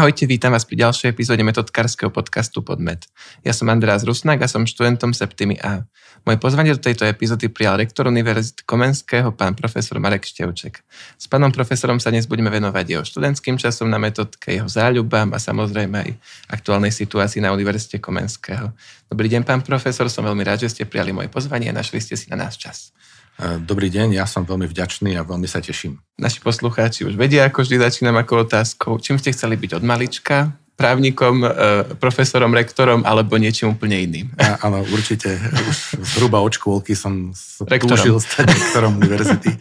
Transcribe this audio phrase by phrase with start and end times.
[0.00, 3.04] Ahojte, vítam vás pri ďalšej epizóde metodkárskeho podcastu Podmet.
[3.44, 5.84] Ja som Andreas Rusnak a som študentom Septimy A.
[6.24, 10.80] Moje pozvanie do tejto epizódy prijal rektor Univerzity Komenského, pán profesor Marek Števček.
[11.20, 15.38] S pánom profesorom sa dnes budeme venovať jeho študentským časom na metodke, jeho záľubám a
[15.38, 16.10] samozrejme aj
[16.48, 18.72] aktuálnej situácii na Univerzite Komenského.
[19.04, 22.16] Dobrý deň, pán profesor, som veľmi rád, že ste prijali moje pozvanie a našli ste
[22.16, 22.96] si na nás čas.
[23.40, 25.96] Dobrý deň, ja som veľmi vďačný a veľmi sa teším.
[26.20, 29.00] Naši poslucháči už vedia, ako vždy začínam ako otázkou.
[29.00, 30.52] Čím ste chceli byť od malička?
[30.76, 31.48] Právnikom, e,
[31.96, 34.32] profesorom, rektorom alebo niečím úplne iným?
[34.64, 35.40] Áno, určite.
[35.40, 37.32] Už zhruba od škôlky som
[37.64, 39.56] túžil stať rektorom univerzity.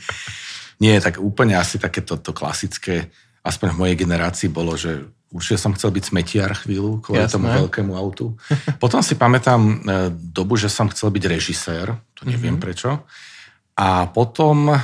[0.79, 3.11] Nie, tak úplne asi takéto to klasické,
[3.43, 7.35] aspoň v mojej generácii bolo, že určite som chcel byť smetiar chvíľu kvôli Jasné.
[7.35, 8.35] tomu veľkému autu.
[8.81, 9.73] Potom si pamätám e,
[10.11, 12.63] dobu, že som chcel byť režisér, to neviem mm-hmm.
[12.63, 13.03] prečo.
[13.79, 14.77] A potom e,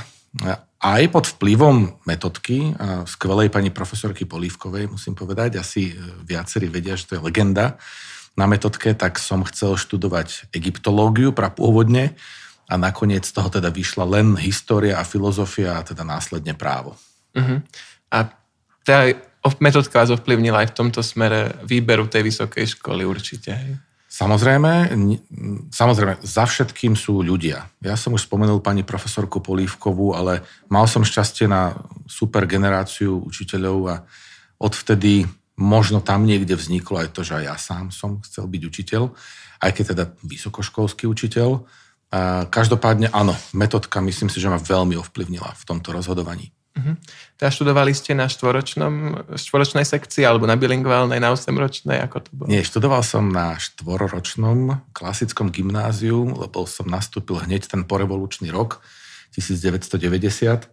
[0.79, 6.95] aj pod vplyvom metodky e, skvelej pani profesorky Polívkovej, musím povedať, asi e, viacerí vedia,
[6.95, 7.75] že to je legenda
[8.39, 12.15] na metodke, tak som chcel študovať egyptológiu prapôvodne
[12.71, 16.95] a nakoniec z toho teda vyšla len história a filozofia a teda následne právo.
[17.35, 17.63] Uh-huh.
[18.11, 18.17] A
[18.83, 19.11] tá
[19.61, 23.55] metodka vás ovplyvnila aj v tomto smere výberu tej vysokej školy určite.
[23.55, 23.71] Hej?
[24.15, 24.95] Samozrejme,
[25.75, 27.67] samozrejme, za všetkým sú ľudia.
[27.83, 30.39] Ja som už spomenul pani profesorku Polívkovú, ale
[30.71, 31.75] mal som šťastie na
[32.07, 33.95] super generáciu učiteľov a
[34.55, 35.27] odvtedy
[35.59, 39.11] možno tam niekde vzniklo aj to, že aj ja sám som chcel byť učiteľ,
[39.59, 41.67] aj keď teda vysokoškolský učiteľ.
[42.47, 46.54] Každopádne áno, metodka myslím si, že ma veľmi ovplyvnila v tomto rozhodovaní.
[46.75, 46.99] Uh-huh.
[47.39, 48.93] Teda študovali ste na štvoročnom,
[49.39, 52.47] štvoročnej sekcii alebo na bilingválnej, na 8-ročnej, ako to bolo?
[52.51, 58.83] Nie, študoval som na štvororočnom klasickom gymnáziu, lebo som nastúpil hneď ten porevolučný rok
[59.31, 60.67] 1990,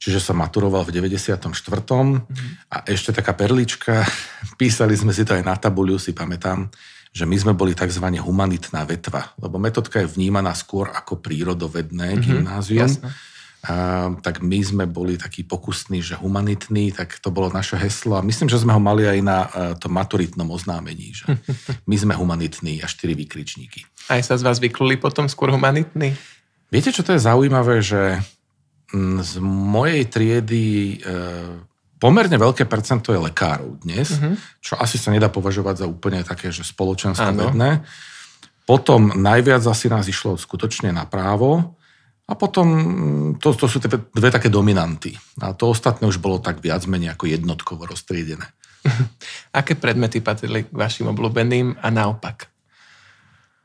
[0.00, 1.36] čiže som maturoval v 94.
[1.36, 2.24] Uh-huh.
[2.72, 4.08] A ešte taká perlička,
[4.60, 6.72] písali sme si to aj na tabuľu, si pamätám,
[7.12, 8.08] že my sme boli tzv.
[8.24, 12.88] humanitná vetva, lebo metodka je vnímaná skôr ako prírodovedné uh-huh, gymnázium.
[12.88, 13.12] Jasne
[13.62, 18.26] a, tak my sme boli takí pokusní, že humanitní, tak to bolo naše heslo a
[18.26, 21.30] myslím, že sme ho mali aj na e, tom maturitnom oznámení, že
[21.90, 23.86] my sme humanitní a štyri výkričníky.
[24.10, 26.18] Aj sa z vás vykluli potom skôr humanitní?
[26.74, 28.18] Viete, čo to je zaujímavé, že
[28.90, 31.16] mm, z mojej triedy e,
[32.02, 34.34] pomerne veľké percento je lekárov dnes, uh-huh.
[34.58, 37.86] čo asi sa nedá považovať za úplne také, že spoločenské vedné.
[38.66, 41.78] Potom najviac asi nás išlo skutočne na právo,
[42.22, 45.12] a potom mm, to, to sú dve, dve také dominanty.
[45.42, 48.46] A to ostatné už bolo tak viac menej ako jednotkovo roztriedené.
[49.58, 52.52] Aké predmety patrili k vašim obľúbeným a naopak?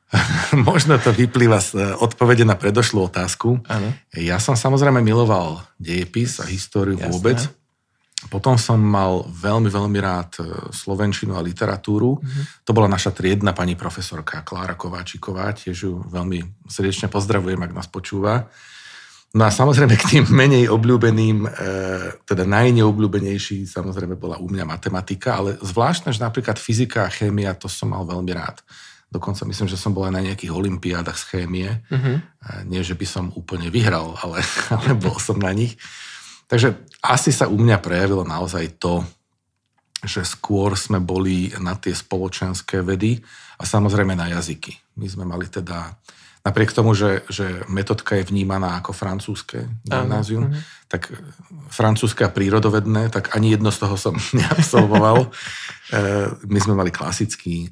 [0.69, 3.59] Možno to vyplýva z eh, odpovede na predošlú otázku.
[3.67, 3.91] Ano.
[4.16, 7.12] Ja som samozrejme miloval dejepis a históriu Jasné.
[7.12, 7.40] vôbec.
[8.27, 12.19] Potom som mal veľmi, veľmi rád e, slovenčinu a literatúru.
[12.19, 12.43] Mm-hmm.
[12.67, 17.87] To bola naša triedna pani profesorka Klára Kováčiková, tiež ju veľmi srdečne pozdravujem, ak nás
[17.87, 18.51] počúva.
[19.35, 21.49] No a samozrejme k tým menej obľúbeným, e,
[22.23, 27.67] teda najneobľúbenejší samozrejme bola u mňa matematika, ale zvláštne, že napríklad fyzika a chémia, to
[27.67, 28.63] som mal veľmi rád.
[29.07, 31.69] Dokonca myslím, že som bol aj na nejakých olimpiádach z chémie.
[31.87, 32.16] Mm-hmm.
[32.67, 34.43] Nie, že by som úplne vyhral, ale,
[34.75, 35.79] ale bol som na nich.
[36.47, 39.03] Takže asi sa u mňa prejavilo naozaj to,
[40.03, 43.19] že skôr sme boli na tie spoločenské vedy
[43.59, 44.78] a samozrejme na jazyky.
[44.96, 45.97] My sme mali teda,
[46.46, 50.62] napriek tomu, že, že metodka je vnímaná ako francúzske gymnázium, uh-huh.
[50.88, 51.12] tak
[51.74, 55.25] francúzske a prírodovedné, tak ani jedno z toho som neabsolvoval.
[55.25, 55.29] E,
[56.46, 57.68] my sme mali klasický,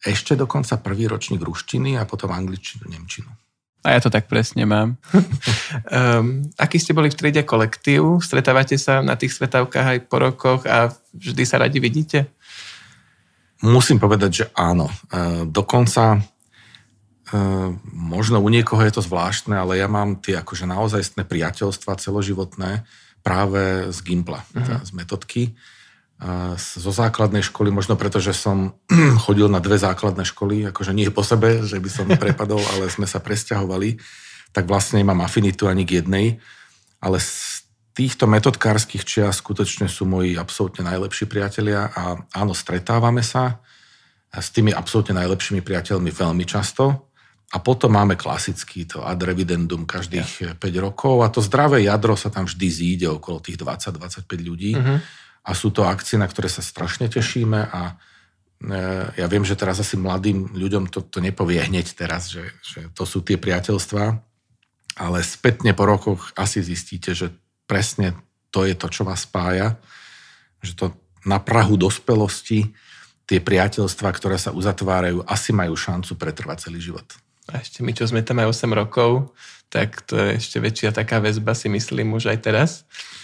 [0.00, 3.30] ešte dokonca prvý ročník ruštiny a potom angličtinu, nemčinu.
[3.80, 5.00] A ja to tak presne mám.
[5.88, 8.20] um, aký ste boli v triede kolektív?
[8.20, 12.28] Stretávate sa na tých stretávkach aj po rokoch a vždy sa radi vidíte?
[13.64, 14.92] Musím povedať, že áno.
[15.08, 21.24] Uh, dokonca uh, možno u niekoho je to zvláštne, ale ja mám tie akože naozajstné
[21.24, 22.84] priateľstva celoživotné
[23.24, 24.80] práve z Gimpla, uh-huh.
[24.84, 25.42] z metodky
[26.60, 28.76] zo základnej školy, možno preto, že som
[29.24, 33.08] chodil na dve základné školy, akože nie po sebe, že by som prepadol, ale sme
[33.08, 33.96] sa presťahovali,
[34.52, 36.36] tak vlastne nemám afinitu ani k jednej,
[37.00, 37.64] ale z
[37.96, 43.64] týchto metodkárskych čias skutočne sú moji absolútne najlepší priatelia a áno, stretávame sa
[44.30, 47.10] s tými absolútne najlepšími priateľmi veľmi často
[47.50, 50.52] a potom máme klasický to ad revidendum každých ja.
[50.54, 54.76] 5 rokov a to zdravé jadro sa tam vždy zíde okolo tých 20-25 ľudí.
[54.76, 55.00] Uh-huh
[55.40, 57.94] a sú to akcie, na ktoré sa strašne tešíme a e,
[59.16, 63.08] ja viem, že teraz asi mladým ľuďom to, to nepovie hneď teraz, že, že to
[63.08, 64.04] sú tie priateľstvá,
[65.00, 67.32] ale spätne po rokoch asi zistíte, že
[67.64, 68.12] presne
[68.52, 69.80] to je to, čo vás spája,
[70.60, 70.92] že to
[71.24, 72.72] na Prahu dospelosti
[73.24, 77.06] tie priateľstva, ktoré sa uzatvárajú, asi majú šancu pretrvať celý život.
[77.50, 79.34] A ešte my, čo sme tam aj 8 rokov,
[79.70, 82.70] tak to je ešte väčšia taká väzba, si myslím, už aj teraz.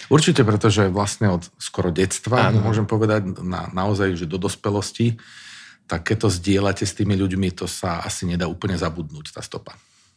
[0.07, 2.63] Určite, pretože vlastne od skoro detstva, ano.
[2.63, 5.19] môžem povedať, na, naozaj, že do dospelosti,
[5.91, 9.75] tak keď to zdieľate s tými ľuďmi, to sa asi nedá úplne zabudnúť, tá stopa.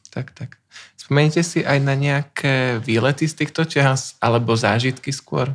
[0.09, 0.57] Tak, tak.
[0.97, 5.53] Spomeňte si aj na nejaké výlety z týchto čas, alebo zážitky skôr?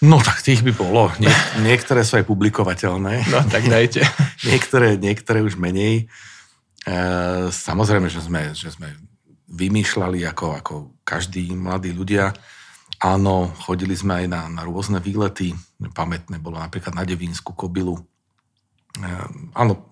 [0.00, 1.12] No tak tých by bolo.
[1.20, 1.30] Nie,
[1.68, 3.30] niektoré sú aj publikovateľné.
[3.30, 4.06] No tak dajte.
[4.50, 6.06] niektoré, niektoré už menej.
[6.86, 6.96] E,
[7.50, 8.94] samozrejme, že sme, že sme
[9.50, 12.32] vymýšľali ako, ako každí mladí ľudia.
[13.00, 15.56] Áno, chodili sme aj na, na rôzne výlety.
[15.96, 18.00] Pamätné bolo napríklad na Devínsku kobilu.
[18.96, 19.06] E,
[19.56, 19.84] áno,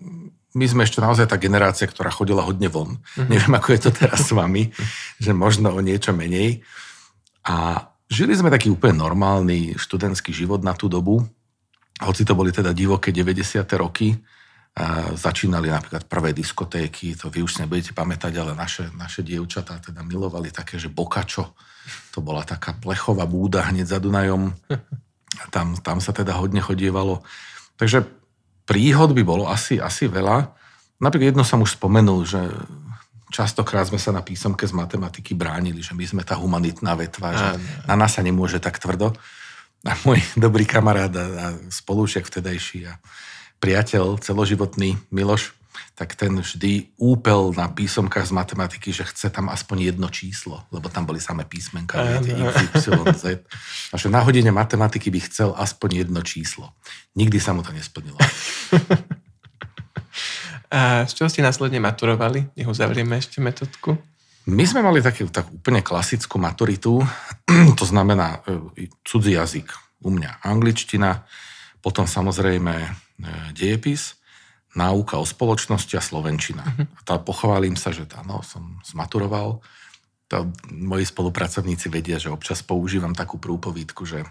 [0.57, 2.97] my sme ešte naozaj tá generácia, ktorá chodila hodne von.
[2.97, 3.29] Mm-hmm.
[3.29, 4.73] Neviem, ako je to teraz s vami,
[5.23, 6.65] že možno o niečo menej.
[7.45, 11.21] A Žili sme taký úplne normálny študentský život na tú dobu,
[12.01, 13.61] hoci to boli teda divoké 90.
[13.77, 14.17] roky,
[14.79, 20.07] a začínali napríklad prvé diskotéky, to vy už nebudete pamätať, ale naše, naše dievčatá teda
[20.07, 21.51] milovali také, že bokačo,
[22.15, 24.55] to bola taká plechová búda hneď za Dunajom,
[25.51, 27.27] tam, tam sa teda hodne chodievalo.
[27.75, 28.07] Takže
[28.63, 30.47] príhod by bolo asi, asi veľa.
[31.03, 32.39] Napríklad jedno som už spomenul, že
[33.35, 37.47] častokrát sme sa na písomke z matematiky bránili, že my sme tá humanitná vetva, že
[37.83, 39.11] na nás sa nemôže tak tvrdo.
[39.83, 42.95] A môj dobrý kamarát a, a spolúček vtedajší a
[43.59, 45.53] priateľ celoživotný Miloš,
[45.95, 50.87] tak ten vždy úpel na písomkách z matematiky, že chce tam aspoň jedno číslo, lebo
[50.87, 52.35] tam boli samé písmenka, viete,
[52.71, 53.43] X, Y, Z.
[53.91, 56.71] A že na hodine matematiky by chcel aspoň jedno číslo.
[57.19, 58.17] Nikdy sa mu to nesplnilo.
[60.69, 62.45] A z čoho ste následne maturovali?
[62.53, 63.97] Nech uzavrieme ešte metodku.
[64.45, 67.01] My sme mali takú tak úplne klasickú maturitu,
[67.79, 69.67] to znamená e, cudzí jazyk,
[70.05, 71.25] u mňa angličtina,
[71.83, 72.87] potom samozrejme
[73.53, 74.19] dejepis,
[74.75, 76.63] náuka o spoločnosti a slovenčina.
[76.63, 76.85] Uh-huh.
[76.85, 79.59] A tá pochválim sa, že áno, som zmaturoval.
[80.29, 84.21] To moji spolupracovníci vedia, že občas používam takú prúpovídku, že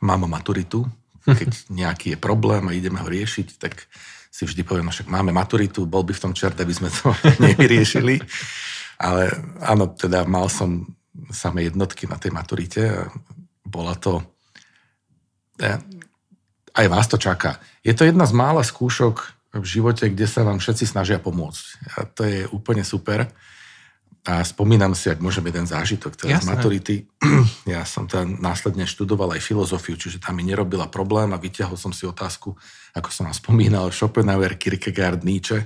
[0.00, 0.86] mám maturitu,
[1.24, 3.90] keď nejaký je problém a ideme ho riešiť, tak
[4.34, 7.14] si vždy poviem, no však máme maturitu, bol by v tom čert, aby sme to
[7.44, 8.18] nevyriešili.
[8.98, 9.30] Ale
[9.62, 10.86] áno, teda mal som
[11.30, 13.10] samé jednotky na tej maturite
[13.74, 14.22] bola to...
[16.74, 17.62] Aj vás to čaká.
[17.86, 21.64] Je to jedna z mála skúšok v živote, kde sa vám všetci snažia pomôcť.
[21.94, 23.30] A to je úplne super.
[24.24, 26.96] A spomínam si, ak môžem jeden zážitok teda z maturity.
[27.64, 31.92] Ja som tam následne študoval aj filozofiu, čiže tam mi nerobila problém a vyťahol som
[31.92, 32.52] si otázku,
[32.92, 35.64] ako som vám spomínal, Schopenhauer, Kierkegaard, Nietzsche.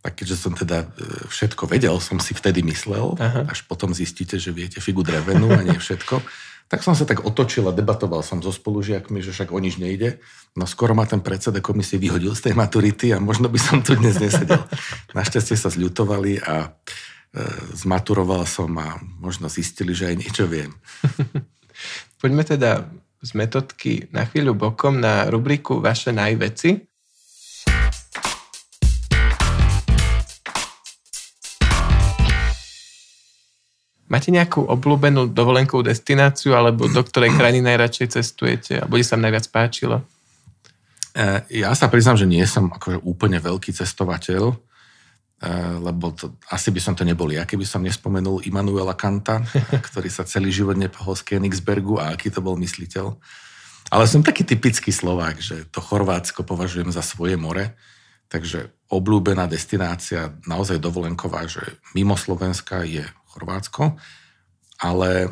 [0.00, 3.52] Tak keďže som teda e, všetko vedel, som si vtedy myslel, Aha.
[3.52, 6.24] až potom zistíte, že viete figu drevenú a nie všetko,
[6.70, 10.22] tak som sa tak otočil a debatoval som so spolužiakmi, že však o nič nejde.
[10.54, 13.98] No skoro ma ten predseda komisie vyhodil z tej maturity a možno by som tu
[13.98, 14.62] dnes nesedel.
[15.18, 16.70] Našťastie sa zľutovali a
[17.30, 17.42] E,
[17.78, 20.74] zmaturoval som a možno zistili, že aj niečo viem.
[22.20, 22.90] Poďme teda
[23.22, 26.89] z metodky na chvíľu bokom na rubriku Vaše najveci.
[34.10, 39.46] Máte nejakú obľúbenú dovolenkovú destináciu alebo do ktorej krajiny najradšej cestujete a bude sa najviac
[39.54, 40.02] páčilo?
[41.14, 44.58] E, ja sa priznám, že nie som akože úplne veľký cestovateľ
[45.40, 49.40] Eh, lebo to, asi by som to nebol ja, keby som nespomenul Immanuela Kanta,
[49.88, 53.16] ktorý sa celý život nepohol z Königsbergu a aký to bol mysliteľ.
[53.88, 57.72] Ale som taký typický Slovák, že to Chorvátsko považujem za svoje more,
[58.28, 61.64] takže obľúbená destinácia, naozaj dovolenková, že
[61.96, 63.94] mimo Slovenska je Chorvátsko,
[64.82, 65.30] ale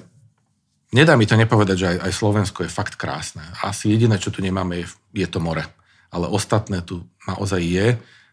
[0.94, 3.42] nedá mi to nepovedať, že aj, aj Slovensko je fakt krásne.
[3.60, 5.66] Asi jediné, čo tu nemáme, je, je to more.
[6.08, 7.88] Ale ostatné tu naozaj je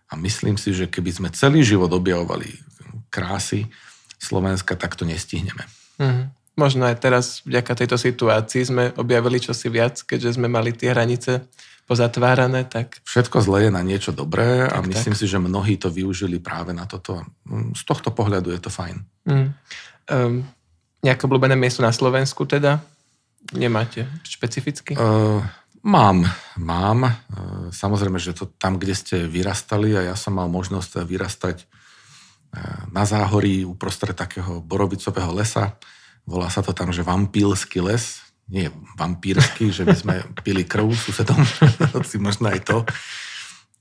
[0.07, 2.55] a myslím si, že keby sme celý život objavovali
[3.09, 3.67] krásy
[4.21, 5.65] Slovenska, tak to nestihneme.
[5.99, 6.31] Mm.
[6.55, 11.43] Možno aj teraz vďaka tejto situácii sme objavili čosi viac, keďže sme mali tie hranice
[11.85, 13.01] pozatvárané, tak...
[13.05, 15.19] Všetko zlé je na niečo dobré a tak, myslím tak.
[15.21, 17.21] si, že mnohí to využili práve na toto.
[17.77, 18.97] Z tohto pohľadu je to fajn.
[19.29, 19.47] Mm.
[20.09, 20.45] Um,
[21.05, 22.81] nejaké obľúbené miesto na Slovensku teda?
[23.53, 24.97] Nemáte špecificky?
[24.97, 25.45] Uh,
[25.85, 26.25] Mám,
[26.57, 27.05] mám.
[27.05, 27.13] E,
[27.69, 31.61] samozrejme, že to tam, kde ste vyrastali a ja som mal možnosť vyrastať
[32.89, 35.75] na záhorí uprostred takého borovicového lesa.
[36.25, 38.24] Volá sa to tam, že vampílsky les.
[38.51, 41.41] Nie vampírsky, že by sme pili krv susedom,
[41.97, 42.77] hoci možno aj to.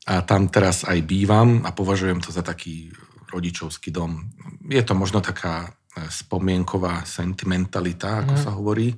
[0.04, 2.92] A tam teraz aj bývam a považujem to za taký
[3.33, 4.30] rodičovský dom.
[4.68, 8.40] Je to možno taká e, spomienková sentimentalita, ako mm.
[8.40, 8.92] sa hovorí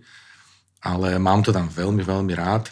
[0.87, 2.71] ale mám to tam veľmi, veľmi rád.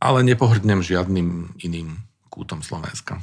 [0.00, 2.00] Ale nepohrdnem žiadnym iným
[2.32, 3.20] kútom Slovenska.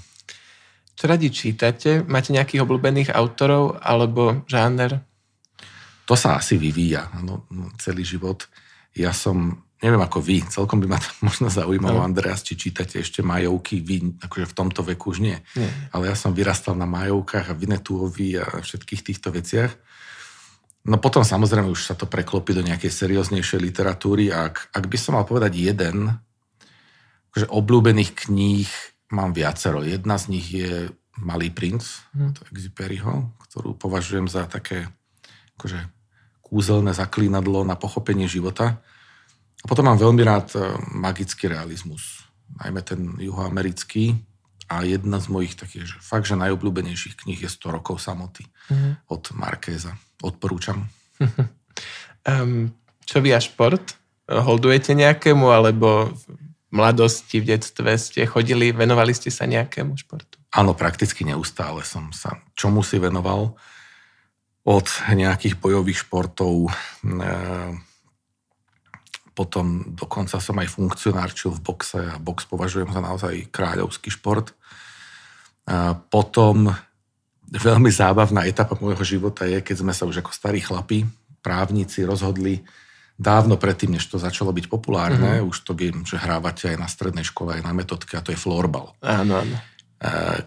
[0.96, 2.06] Čo radi čítate?
[2.06, 5.02] Máte nejakých obľúbených autorov alebo žáner?
[6.10, 7.46] To sa asi vyvíja no,
[7.78, 8.50] celý život.
[8.98, 12.06] Ja som neviem ako vy, celkom by ma to možno zaujímalo, no.
[12.06, 15.38] Andreas, či čítate ešte majovky, vy akože v tomto veku už nie.
[15.56, 15.70] nie.
[15.94, 19.72] Ale ja som vyrastal na majovkách a Vinetuovi a všetkých týchto veciach.
[20.90, 24.98] No potom samozrejme už sa to preklopí do nejakej serióznejšej literatúry a ak, ak by
[24.98, 26.18] som mal povedať jeden,
[27.30, 28.72] akože obľúbených kníh
[29.14, 29.84] mám viacero.
[29.86, 30.90] Jedna z nich je
[31.20, 31.84] Malý princ,
[32.16, 32.32] hmm.
[32.32, 34.88] to Exupéryho, ktorú považujem za také
[35.60, 35.99] akože
[36.50, 38.82] kúzelné zaklínadlo na pochopenie života.
[39.62, 40.60] A potom mám veľmi rád e,
[40.98, 42.26] magický realizmus,
[42.58, 44.18] najmä ten juhoamerický.
[44.70, 49.10] A jedna z mojich takých, že fakt, že najobľúbenejších kníh je 100 rokov samoty mm-hmm.
[49.10, 49.98] od Markéza.
[50.22, 50.86] Odporúčam.
[52.30, 52.70] um,
[53.02, 53.98] čo vy a šport?
[54.30, 56.22] Holdujete nejakému, alebo v
[56.70, 60.38] mladosti, v detstve ste chodili, venovali ste sa nejakému športu?
[60.54, 63.58] Áno, prakticky neustále som sa čomu si venoval.
[64.70, 66.70] Od nejakých bojových športov,
[67.04, 67.90] e-
[69.34, 74.52] potom dokonca som aj funkcionárčil v boxe a box považujem za naozaj kráľovský šport.
[75.64, 76.76] A potom
[77.48, 81.08] veľmi zábavná etapa môjho života je, keď sme sa už ako starí chlapi,
[81.40, 82.60] právnici rozhodli
[83.20, 85.50] dávno predtým, než to začalo byť populárne, mm-hmm.
[85.50, 88.40] už to viem, že hrávate aj na strednej škole, aj na metodke, a to je
[88.40, 88.96] florbal.
[89.04, 89.56] Áno, áno.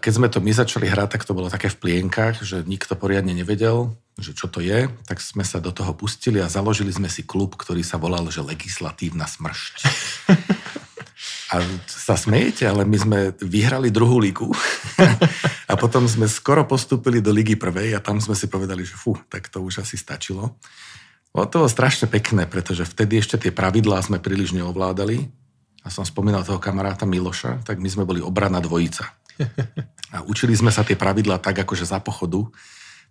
[0.01, 3.37] Keď sme to my začali hrať, tak to bolo také v plienkach, že nikto poriadne
[3.37, 7.21] nevedel, že čo to je, tak sme sa do toho pustili a založili sme si
[7.21, 9.75] klub, ktorý sa volal, že Legislatívna smršť.
[11.53, 14.49] A sa smejete, ale my sme vyhrali druhú ligu
[15.71, 19.13] a potom sme skoro postúpili do ligy prvej a tam sme si povedali, že fú,
[19.29, 20.57] tak to už asi stačilo.
[21.29, 25.29] Bolo to strašne pekné, pretože vtedy ešte tie pravidlá sme príliš neovládali.
[25.85, 29.22] A som spomínal toho kamaráta Miloša, tak my sme boli obrana dvojica.
[30.13, 32.45] A učili sme sa tie pravidlá tak, akože za pochodu.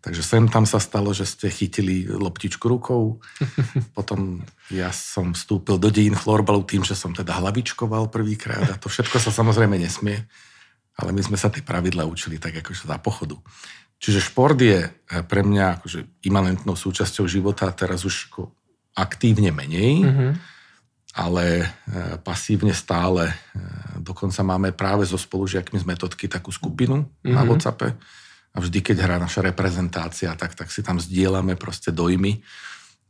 [0.03, 3.23] Takže sem tam sa stalo, že ste chytili loptičku rukou.
[3.97, 8.91] Potom ja som vstúpil do dejín florbalu tým, že som teda hlavičkoval prvýkrát a to
[8.91, 10.27] všetko sa samozrejme nesmie.
[10.99, 13.39] Ale my sme sa tie pravidlá učili tak akože za pochodu.
[14.03, 18.35] Čiže šport je eh, pre mňa akože imanentnou súčasťou života, teraz už
[18.99, 20.03] aktívne menej.
[20.03, 20.52] Mm-hmm
[21.13, 21.67] ale e,
[22.25, 23.29] pasívne stále.
[23.29, 23.35] E,
[24.01, 27.33] dokonca máme práve so spolužiakmi z metodky takú skupinu mm-hmm.
[27.37, 27.49] na mhm.
[27.53, 27.89] WhatsAppe
[28.53, 32.45] a vždy, keď hrá naša reprezentácia, tak, tak si tam zdieľame proste dojmy,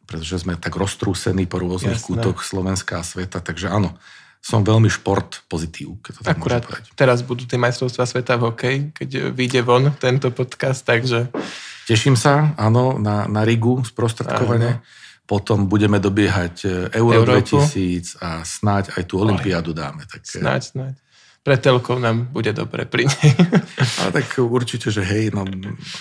[0.07, 2.07] pretože sme tak roztrúsení po rôznych Jasné.
[2.07, 3.99] kútoch Slovenska a sveta, takže áno,
[4.43, 6.91] som veľmi šport pozitív, keď to tak Akurát povedať.
[6.99, 11.31] teraz budú tie majstrovstvá sveta v hokeji, keď vyjde von tento podcast, takže...
[11.87, 14.79] Teším sa, áno, na, na Rigu sprostredkovanie.
[14.79, 17.63] Áno potom budeme dobiehať e, Euro Európu.
[17.63, 20.05] 2000 a snáď aj tú Olympiádu dáme.
[20.05, 20.21] Tak...
[20.27, 20.95] E, snáď, snáď.
[21.43, 23.35] Pre telkov nám bude dobre pri nej.
[23.99, 25.43] Ale tak určite, že hej, no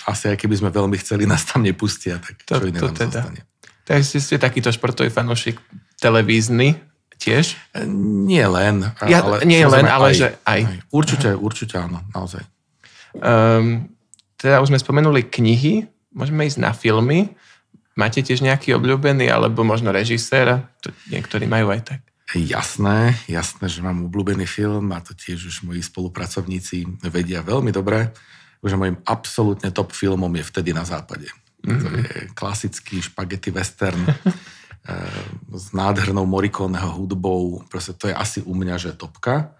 [0.05, 2.97] asi aj keby sme veľmi chceli, nás tam nepustia, tak to, čo iné to nám
[2.97, 3.21] teda.
[3.25, 3.41] zostane.
[3.89, 5.57] Takže ste takýto športový fanúšik
[5.97, 6.77] televízny
[7.17, 7.57] tiež?
[7.73, 7.85] E,
[8.25, 8.89] nie len.
[9.05, 10.61] Ja, ale nie len, ale aj, že aj.
[10.65, 10.77] aj.
[10.89, 12.41] Určite, určite áno, naozaj.
[13.17, 13.93] Um,
[14.41, 15.85] teda už sme spomenuli knihy,
[16.17, 17.29] môžeme ísť na filmy.
[18.01, 20.65] Máte tiež nejaký obľúbený, alebo možno režiséra?
[20.81, 22.01] To niektorí majú aj tak.
[22.33, 28.09] Jasné, jasné, že mám obľúbený film a to tiež už moji spolupracovníci vedia veľmi dobre,
[28.65, 31.29] že môjim absolútne top filmom je Vtedy na západe.
[31.61, 31.77] Mm-hmm.
[31.77, 31.97] To mhm.
[32.01, 35.21] je klasický špagety western eh,
[35.53, 37.61] s nádhernou Morikoneho hudbou.
[37.69, 39.53] Proste to je asi u mňa, že topka.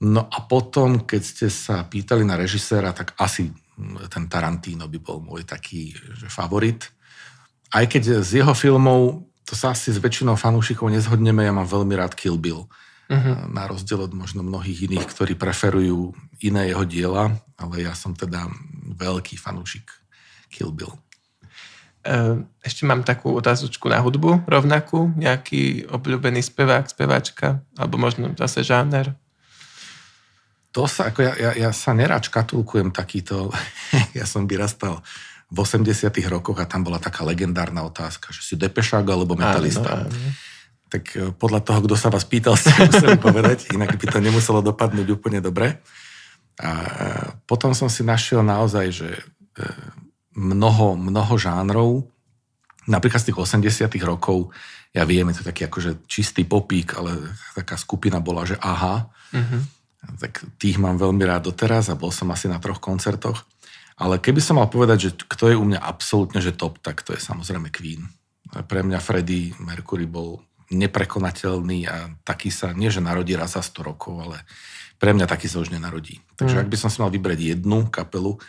[0.00, 3.52] No a potom, keď ste sa pýtali na režiséra, tak asi
[4.08, 6.88] ten Tarantino by bol môj taký že favorit
[7.70, 11.94] aj keď z jeho filmov, to sa asi s väčšinou fanúšikov nezhodneme, ja mám veľmi
[11.94, 12.66] rád Kill Bill.
[13.10, 13.36] Uh-huh.
[13.50, 18.46] Na rozdiel od možno mnohých iných, ktorí preferujú iné jeho diela, ale ja som teda
[18.94, 19.90] veľký fanúšik
[20.54, 20.94] Kill Bill.
[22.06, 28.62] E, ešte mám takú otázočku na hudbu rovnakú, nejaký obľúbený spevák, speváčka, alebo možno zase
[28.62, 29.18] žáner?
[30.70, 33.50] To sa, ako ja, ja, ja sa nerád škatulkujem takýto,
[34.18, 35.02] ja som vyrastal
[35.50, 40.06] v 80 rokoch a tam bola taká legendárna otázka, že si depešák alebo metalista.
[40.06, 40.30] Áno, áno.
[40.90, 44.62] Tak e, podľa toho, kto sa vás pýtal, ste museli povedať, inak by to nemuselo
[44.62, 45.82] dopadnúť úplne dobre.
[46.62, 46.90] A e,
[47.50, 49.22] potom som si našiel naozaj, že e,
[50.38, 52.06] mnoho, mnoho žánrov,
[52.86, 54.54] napríklad z tých 80 rokov,
[54.90, 59.62] ja viem, je to taký akože čistý popík, ale taká skupina bola, že aha, uh-huh.
[60.18, 63.46] tak tých mám veľmi rád doteraz a bol som asi na troch koncertoch.
[64.00, 67.12] Ale keby som mal povedať, že kto je u mňa absolútne že top, tak to
[67.12, 68.08] je samozrejme Queen.
[68.48, 70.40] Pre mňa Freddie Mercury bol
[70.72, 74.46] neprekonateľný a taký sa, nie že narodí raz za 100 rokov, ale
[74.96, 76.22] pre mňa taký sa už nenarodí.
[76.40, 76.62] Takže mm.
[76.64, 78.40] ak by som si mal vybrať jednu kapelu,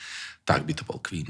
[0.47, 1.27] tak by to bol Queen.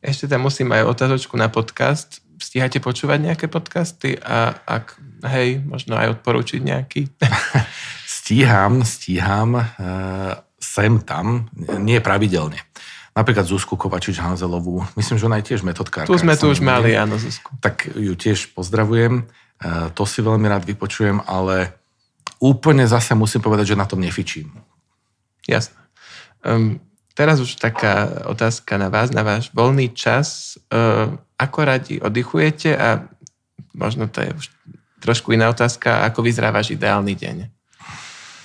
[0.00, 2.24] Ešte tam musím aj otázočku na podcast.
[2.40, 4.96] Stíhate počúvať nejaké podcasty a ak,
[5.28, 7.12] hej, možno aj odporúčiť nejaký?
[8.16, 11.48] stíham, stíham, uh, sem tam,
[11.80, 12.60] nie pravidelne.
[13.10, 16.06] Napríklad Zuzku Kovačič Hanzelovú, myslím, že ona je tiež metodkárka.
[16.06, 17.50] Tu sme tu už mali, áno, Zuzku.
[17.58, 21.74] Tak ju tiež pozdravujem, uh, to si veľmi rád vypočujem, ale
[22.38, 24.54] úplne zase musím povedať, že na tom nefičím.
[25.48, 25.74] Jasné.
[26.46, 26.78] Um,
[27.18, 30.56] teraz už taká otázka na vás, na váš voľný čas.
[30.70, 33.10] Uh, ako radi oddychujete a
[33.74, 34.46] možno to je už
[35.00, 37.36] trošku iná otázka, ako vyzerá váš ideálny deň?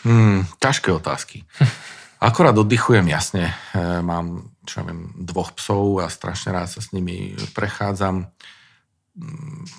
[0.07, 1.45] Hmm, ťažké otázky.
[2.19, 3.53] Akorát oddychujem, jasne.
[3.75, 8.31] E, mám, čo viem, dvoch psov a strašne rád sa s nimi prechádzam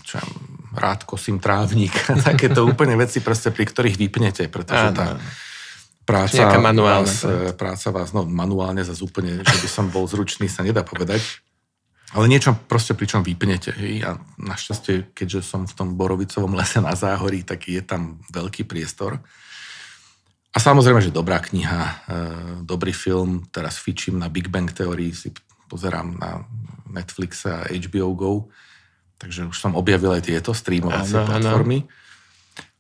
[0.01, 0.17] čo
[0.77, 1.93] rád kosím trávnik,
[2.29, 5.21] takéto úplne veci proste, pri ktorých vypnete, pretože tá
[6.09, 10.65] práca vás, e, práca vás, no manuálne zase úplne, že by som bol zručný, sa
[10.65, 11.21] nedá povedať,
[12.15, 13.75] ale niečo proste pri čom vypnete.
[13.75, 14.07] Hej?
[14.07, 19.21] A našťastie, keďže som v tom Borovicovom lese na Záhorí, tak je tam veľký priestor.
[20.57, 21.95] A samozrejme, že dobrá kniha, e,
[22.65, 25.29] dobrý film, teraz fičím na Big Bang Theory, si
[25.69, 26.49] pozerám na
[26.89, 28.33] Netflixe a HBO Go
[29.17, 31.79] Takže už som objavil aj tieto streamovacie ano, platformy.
[31.85, 31.93] Ano.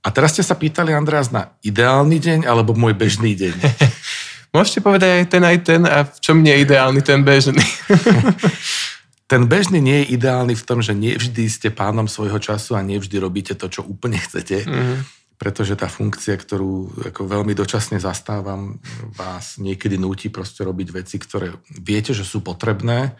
[0.04, 3.56] A teraz ste sa pýtali, Andreas, na ideálny deň alebo môj bežný deň?
[4.54, 7.64] Môžete povedať aj ten, aj ten a v čom nie je ideálny ten bežný?
[9.32, 12.84] ten bežný nie je ideálny v tom, že nie vždy ste pánom svojho času a
[12.84, 14.64] nie vždy robíte to, čo úplne chcete.
[14.64, 14.96] Mm-hmm.
[15.36, 18.80] Pretože tá funkcia, ktorú ako veľmi dočasne zastávam,
[19.12, 23.12] vás niekedy núti proste robiť veci, ktoré viete, že sú potrebné,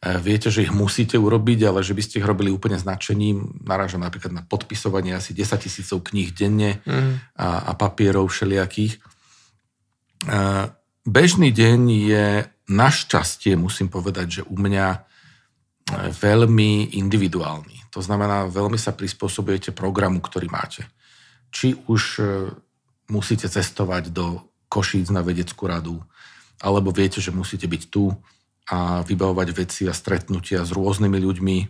[0.00, 3.60] E, viete, že ich musíte urobiť, ale že by ste ich robili úplne značením.
[3.60, 7.36] Narážam napríklad na podpisovanie asi 10 tisícov kníh denne mm.
[7.36, 8.96] a, a papierov všelijakých.
[8.96, 9.00] E,
[11.04, 12.26] bežný deň je
[12.72, 14.98] našťastie, musím povedať, že u mňa e,
[16.16, 17.92] veľmi individuálny.
[17.92, 20.88] To znamená, veľmi sa prispôsobujete programu, ktorý máte.
[21.50, 22.22] Či už
[23.10, 25.98] musíte cestovať do Košíc na vedeckú radu,
[26.62, 28.14] alebo viete, že musíte byť tu,
[28.70, 31.56] a vybavovať veci a stretnutia s rôznymi ľuďmi.
[31.58, 31.66] E,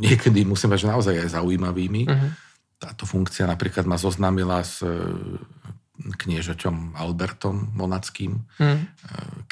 [0.00, 2.02] niekedy musím povedať, že naozaj aj zaujímavými.
[2.08, 2.30] Uh-huh.
[2.80, 4.88] Táto funkcia napríklad ma zoznámila s e,
[5.98, 8.80] kniežaťom Albertom Monackým, uh-huh.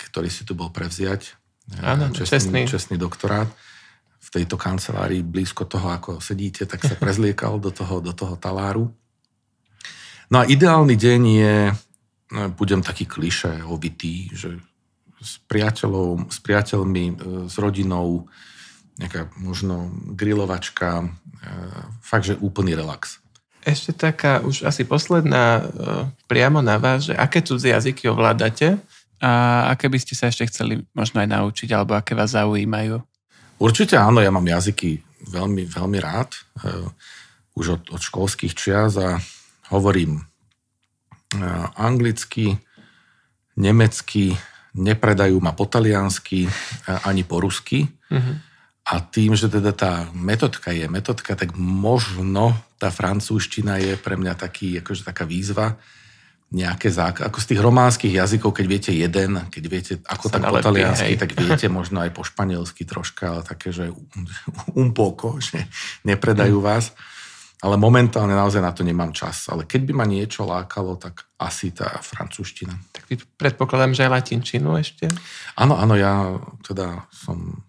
[0.01, 1.37] ktorý si tu bol prevziať.
[1.83, 2.61] Áno, čestný, čestný.
[2.64, 3.51] čestný doktorát.
[4.16, 8.88] V tejto kancelárii blízko toho, ako sedíte, tak sa prezliekal do toho, do toho taláru.
[10.26, 11.56] No a ideálny deň je,
[12.58, 14.58] budem taký kliše ovitý, že
[15.22, 17.14] s, priateľom, s priateľmi, e,
[17.46, 18.26] s rodinou,
[18.98, 21.06] nejaká možno grilovačka, e,
[22.02, 23.22] fakt, že úplný relax.
[23.66, 25.62] Ešte taká už asi posledná e,
[26.30, 28.78] priamo na vás, že aké cudzie jazyky ovládate
[29.18, 29.30] a
[29.74, 33.02] aké by ste sa ešte chceli možno aj naučiť, alebo aké vás zaujímajú?
[33.56, 35.00] Určite áno, ja mám jazyky
[35.32, 36.36] veľmi, veľmi rád,
[37.56, 39.16] už od, od školských čias a
[39.70, 40.22] hovorím
[41.76, 42.57] anglicky,
[43.59, 44.37] nemecky,
[44.76, 46.46] nepredajú ma po taliansky
[46.87, 47.88] ani po rusky.
[48.12, 48.37] Uh-huh.
[48.87, 54.38] A tým, že teda tá metodka je metodka, tak možno tá francúzština je pre mňa
[54.38, 55.74] taký, akože taká výzva,
[56.55, 60.62] nejaké zák- ako z tých románskych jazykov, keď viete jeden, keď viete ako tak po
[60.62, 63.90] taliansky, tak viete možno aj po španielsky troška, ale také, že
[64.70, 65.66] um poco, že
[66.07, 66.64] nepredajú mhm.
[66.64, 66.94] vás
[67.64, 69.48] ale momentálne naozaj na to nemám čas.
[69.48, 72.76] Ale keď by ma niečo lákalo, tak asi tá francúzština.
[72.92, 73.08] Tak
[73.40, 75.08] predpokladám, že aj latinčinu ešte?
[75.56, 77.64] Áno, áno, ja teda som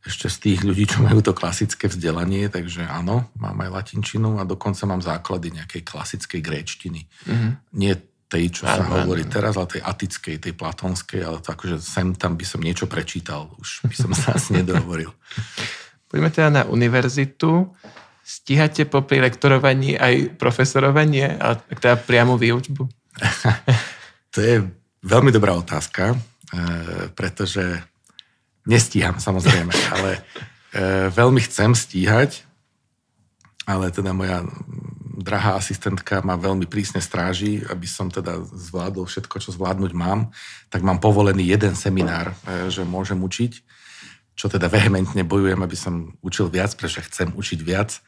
[0.00, 4.48] ešte z tých ľudí, čo majú to klasické vzdelanie, takže áno, mám aj latinčinu a
[4.48, 7.04] dokonca mám základy nejakej klasickej gréčtiny.
[7.28, 7.52] Mm-hmm.
[7.76, 9.32] Nie tej, čo ano, sa hovorí ano.
[9.34, 13.50] teraz, ale tej atickej, tej platonskej, ale to akože sem tam by som niečo prečítal,
[13.58, 15.10] už by som sa asi nedohovoril.
[16.06, 17.74] Poďme teda na univerzitu.
[18.20, 22.82] Stíhate popri lektorovaní aj profesorovanie a teda priamu výučbu?
[24.34, 24.54] to je
[25.02, 26.16] veľmi dobrá otázka, e,
[27.16, 27.82] pretože
[28.68, 30.20] nestíham samozrejme, ale e,
[31.10, 32.46] veľmi chcem stíhať,
[33.66, 34.46] ale teda moja
[35.20, 40.32] drahá asistentka ma veľmi prísne stráži, aby som teda zvládol všetko, čo zvládnuť mám,
[40.72, 43.79] tak mám povolený jeden seminár, e, že môžem učiť
[44.40, 48.00] čo teda vehementne bojujem, aby som učil viac, pretože chcem učiť viac,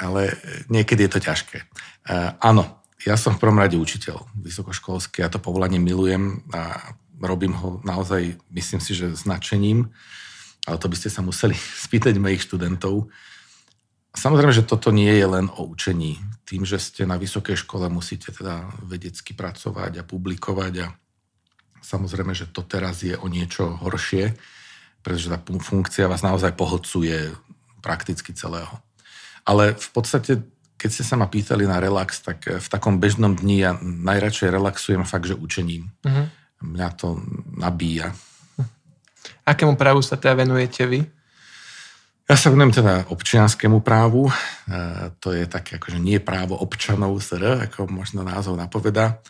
[0.00, 0.32] ale
[0.72, 1.68] niekedy je to ťažké.
[2.08, 7.52] Uh, áno, ja som v prvom rade učiteľ vysokoškolský, ja to povolanie milujem a robím
[7.52, 9.92] ho naozaj, myslím si, že značením,
[10.64, 11.52] ale to by ste sa museli
[11.84, 13.12] spýtať mojich študentov.
[14.16, 16.16] samozrejme, že toto nie je len o učení.
[16.48, 20.86] Tým, že ste na vysokej škole, musíte teda vedecky pracovať a publikovať a
[21.84, 24.32] samozrejme, že to teraz je o niečo horšie,
[25.02, 27.32] pretože tá funkcia vás naozaj pohodcuje
[27.80, 28.72] prakticky celého.
[29.48, 30.44] Ale v podstate,
[30.76, 35.02] keď ste sa ma pýtali na relax, tak v takom bežnom dni ja najradšej relaxujem
[35.08, 35.88] fakt, že učením.
[36.04, 36.26] Uh-huh.
[36.60, 37.22] Mňa to
[37.56, 38.12] nabíja.
[39.48, 41.00] Akému právu sa teda venujete vy?
[42.28, 44.28] Ja sa venujem teda občianskému právu.
[44.28, 44.32] E,
[45.16, 49.24] to je také akože nie právo občanov SR, ako možno názov napoveda,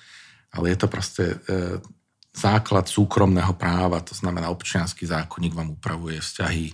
[0.50, 1.78] ale je to proste e,
[2.38, 6.66] základ súkromného práva, to znamená občianský zákonník vám upravuje vzťahy,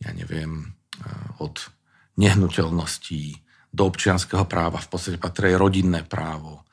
[0.00, 0.66] ja neviem, e,
[1.44, 1.60] od
[2.16, 3.36] nehnuteľností
[3.70, 6.64] do občianského práva, v podstate patrí rodinné právo,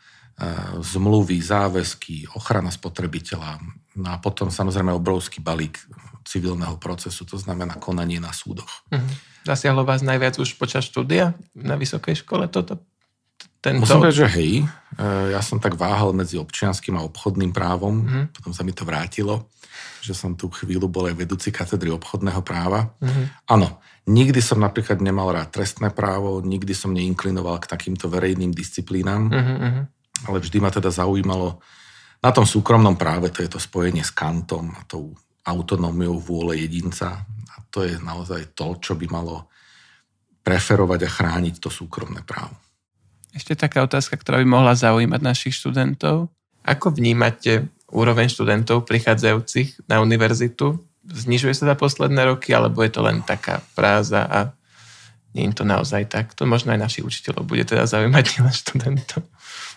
[0.81, 3.57] zmluvy, záväzky, ochrana spotrebiteľa,
[3.97, 5.81] no a potom samozrejme obrovský balík
[6.21, 8.85] civilného procesu, to znamená konanie na súdoch.
[8.93, 9.11] Uh-huh.
[9.47, 12.83] Zasiahlo vás najviac už počas štúdia na vysokej škole toto?
[13.57, 13.83] Tento...
[13.83, 18.23] Musím povedať, že hej, e, ja som tak váhal medzi občianským a obchodným právom, uh-huh.
[18.31, 19.49] potom sa mi to vrátilo,
[19.99, 22.93] že som tu chvíľu bol aj vedúci katedry obchodného práva.
[23.01, 23.25] Uh-huh.
[23.49, 29.23] Áno, nikdy som napríklad nemal rád trestné právo, nikdy som neinklinoval k takýmto verejným disciplínám,
[29.27, 29.83] uh-huh.
[30.29, 31.59] ale vždy ma teda zaujímalo
[32.21, 35.13] na tom súkromnom práve, to je to spojenie s kantom a tou
[35.47, 37.23] autonómiou vôle jedinca.
[37.25, 39.47] A to je naozaj to, čo by malo
[40.43, 42.66] preferovať a chrániť to súkromné právo.
[43.37, 46.33] Ešte taká otázka, ktorá by mohla zaujímať našich študentov.
[46.65, 50.81] Ako vnímate úroveň študentov prichádzajúcich na univerzitu?
[51.05, 54.57] Znižuje sa za posledné roky, alebo je to len taká práza a
[55.37, 56.33] nie je to naozaj tak?
[56.33, 59.21] To možno aj našich učiteľov bude teda zaujímať, nielen študentov.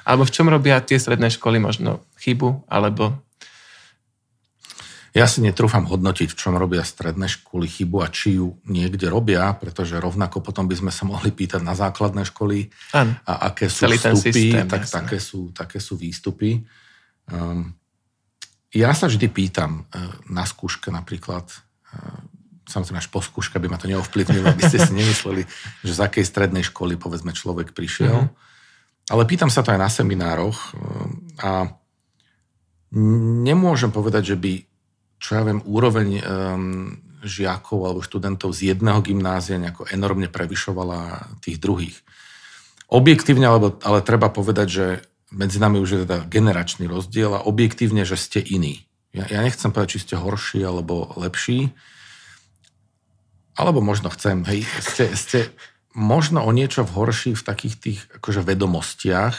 [0.09, 3.13] Alebo v čom robia tie stredné školy možno chybu, alebo
[5.11, 9.51] ja si netrúfam hodnotiť, v čom robia stredné školy chybu a či ju niekde robia,
[9.59, 13.19] pretože rovnako potom by sme sa mohli pýtať na základné školy ano.
[13.27, 16.63] a aké sú Celý vstupy, systém, tak také sú, také sú výstupy.
[17.27, 17.75] Um,
[18.71, 21.43] ja sa vždy pýtam uh, na skúške napríklad,
[21.91, 22.19] uh,
[22.71, 25.43] samozrejme až po skúške by ma to neovplyvnilo, aby ste si nemysleli,
[25.87, 28.31] že z akej strednej školy povedzme človek prišiel.
[28.31, 29.11] Uh-huh.
[29.11, 31.11] Ale pýtam sa to aj na seminároch uh,
[31.43, 31.51] a
[33.43, 34.70] nemôžem povedať, že by
[35.21, 41.61] čo ja viem, úroveň um, žiakov alebo študentov z jedného gymnázia nejako enormne prevyšovala tých
[41.61, 42.01] druhých.
[42.91, 44.87] Objektívne, ale, ale treba povedať, že
[45.31, 48.89] medzi nami už je teda generačný rozdiel a objektívne, že ste iní.
[49.15, 51.71] Ja, ja nechcem povedať, či ste horší alebo lepší,
[53.55, 55.41] alebo možno chcem, hej, ste, ste
[55.93, 59.37] možno o niečo v horší v takých tých akože vedomostiach,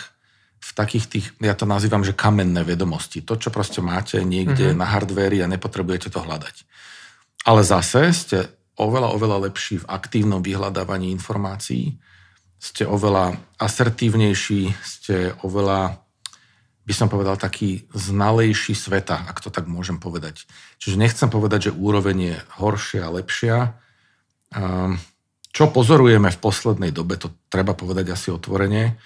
[0.61, 3.25] v takých tých, ja to nazývam, že kamenné vedomosti.
[3.25, 4.79] To, čo proste máte niekde mm-hmm.
[4.79, 6.55] na hardvéri a nepotrebujete to hľadať.
[7.49, 8.37] Ale zase ste
[8.77, 11.97] oveľa, oveľa lepší v aktívnom vyhľadávaní informácií,
[12.61, 15.97] ste oveľa asertívnejší, ste oveľa,
[16.85, 20.45] by som povedal, taký znalejší sveta, ak to tak môžem povedať.
[20.77, 23.57] Čiže nechcem povedať, že úroveň je horšia a lepšia.
[24.53, 25.01] Ehm,
[25.49, 29.01] čo pozorujeme v poslednej dobe, to treba povedať asi otvorene,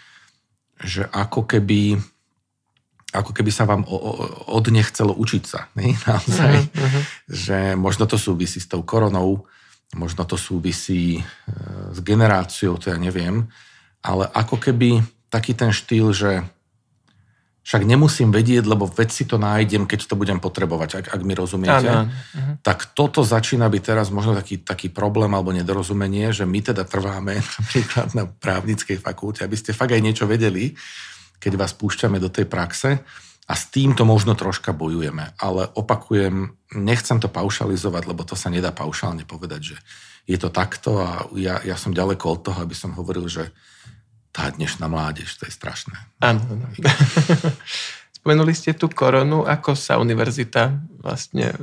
[0.82, 2.00] že ako keby
[3.16, 3.88] ako keby sa vám
[4.52, 5.68] od nechcelo učiť sa.
[5.80, 5.96] Ne?
[5.96, 6.56] Naozaj.
[6.68, 7.02] Uh-huh.
[7.32, 9.48] Že možno to súvisí s tou koronou,
[9.96, 11.24] možno to súvisí e,
[11.96, 13.48] s generáciou, to ja neviem,
[14.04, 15.00] ale ako keby
[15.32, 16.44] taký ten štýl, že
[17.66, 21.34] však nemusím vedieť, lebo veď si to nájdem, keď to budem potrebovať, ak, ak mi
[21.34, 21.90] rozumiete.
[21.90, 22.14] Ano.
[22.14, 22.62] Uh-huh.
[22.62, 27.42] Tak toto začína byť teraz možno taký, taký problém alebo nedorozumenie, že my teda trváme
[27.58, 30.78] napríklad na právnickej fakulte, aby ste fakt aj niečo vedeli,
[31.42, 33.02] keď vás púšťame do tej praxe.
[33.46, 35.38] A s týmto možno troška bojujeme.
[35.38, 39.78] Ale opakujem, nechcem to paušalizovať, lebo to sa nedá paušálne povedať, že
[40.26, 43.54] je to takto a ja, ja som ďaleko od toho, aby som hovoril, že
[44.36, 45.96] tá dnešná mládež, to je strašné.
[46.20, 46.44] Áno.
[48.20, 51.58] Spomenuli ste tú koronu, ako sa univerzita vlastne e,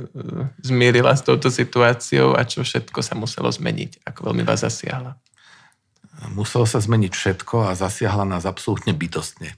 [0.65, 5.13] zmierila s touto situáciou a čo všetko sa muselo zmeniť, ako veľmi vás zasiahla?
[6.33, 9.53] Muselo sa zmeniť všetko a zasiahla nás absolútne bytostne,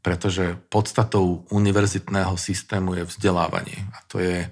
[0.00, 4.48] pretože podstatou univerzitného systému je vzdelávanie a to je,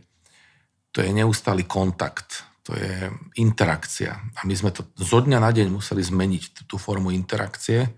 [0.93, 4.16] to je neustály kontakt to je interakcia.
[4.16, 7.92] A my sme to zo dňa na deň museli zmeniť tú formu interakcie.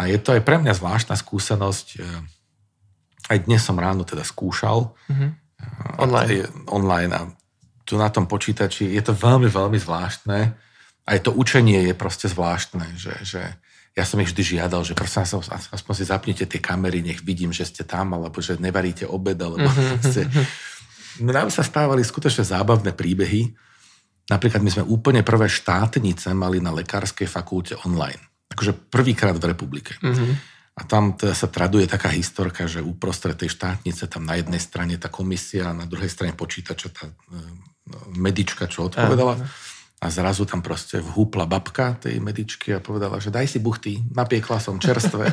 [0.00, 1.86] A je to aj pre mňa zvláštna skúsenosť.
[2.00, 2.08] E,
[3.36, 4.96] aj dnes som ráno teda skúšal.
[5.12, 5.30] Mm-hmm.
[6.00, 6.28] Online.
[6.32, 7.12] A, online.
[7.12, 7.20] A
[7.84, 10.38] tu na tom počítači je to veľmi, veľmi zvláštne.
[11.06, 13.44] Aj to učenie je proste zvláštne, že, že
[13.92, 17.52] ja som ich vždy žiadal, že prosím sa, aspoň si zapnite tie kamery, nech vidím,
[17.52, 20.00] že ste tam, alebo že nevaríte obed, alebo mm-hmm.
[20.00, 20.24] proste...
[21.16, 23.56] Nám sa stávali skutočne zábavné príbehy,
[24.26, 28.18] Napríklad my sme úplne prvé štátnice mali na lekárskej fakulte online.
[28.50, 29.94] Akože prvýkrát v republike.
[30.02, 30.32] Mm-hmm.
[30.76, 34.98] A tam teda sa traduje taká historka, že uprostred tej štátnice tam na jednej strane
[35.00, 37.14] tá komisia a na druhej strane počítača tá e,
[38.18, 39.40] medička, čo odpovedala.
[39.40, 39.46] Aha.
[39.96, 44.60] A zrazu tam proste vhúpla babka tej medičky a povedala, že daj si buchty, napiekla
[44.60, 45.32] som čerstvé.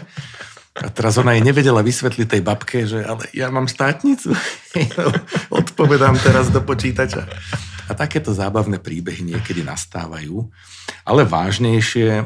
[0.80, 4.32] A teraz ona jej nevedela vysvetliť tej babke, že ale ja mám štátnicu.
[5.62, 7.28] Odpovedám teraz do počítača.
[7.88, 10.48] A takéto zábavné príbehy niekedy nastávajú.
[11.04, 12.24] Ale vážnejšie, e,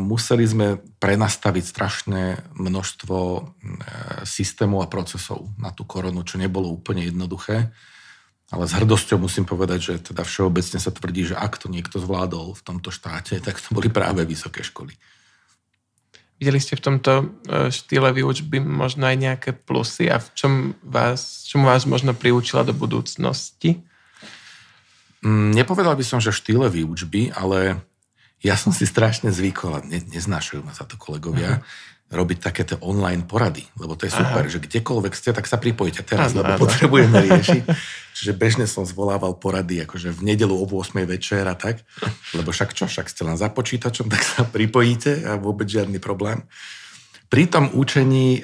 [0.00, 2.22] museli sme prenastaviť strašné
[2.56, 3.40] množstvo e,
[4.24, 7.70] systémov a procesov na tú koronu, čo nebolo úplne jednoduché.
[8.54, 12.54] Ale s hrdosťou musím povedať, že teda všeobecne sa tvrdí, že ak to niekto zvládol
[12.54, 14.94] v tomto štáte, tak to boli práve vysoké školy.
[16.36, 17.12] Videli ste v tomto
[17.48, 20.52] e, štýle výučby možno aj nejaké plusy a v čom
[20.84, 23.80] vás, čomu vás možno priučila do budúcnosti?
[25.24, 27.80] Mm, nepovedal by som, že štýle výučby, ale
[28.44, 32.78] ja som si strašne zvykol, a ne, neznášajú ma za to kolegovia, uh-huh robiť takéto
[32.86, 34.52] online porady, lebo to je super, Aha.
[34.52, 36.62] že kdekoľvek ste, tak sa pripojite teraz, ano, lebo ano.
[36.62, 37.62] potrebujeme riešiť.
[38.14, 41.82] Čiže bežne som zvolával porady, akože v nedelu o 8 večer a tak,
[42.30, 46.46] lebo však čo, však ste len za počítačom, tak sa pripojíte a vôbec žiadny problém.
[47.26, 48.42] Pri tom učení e,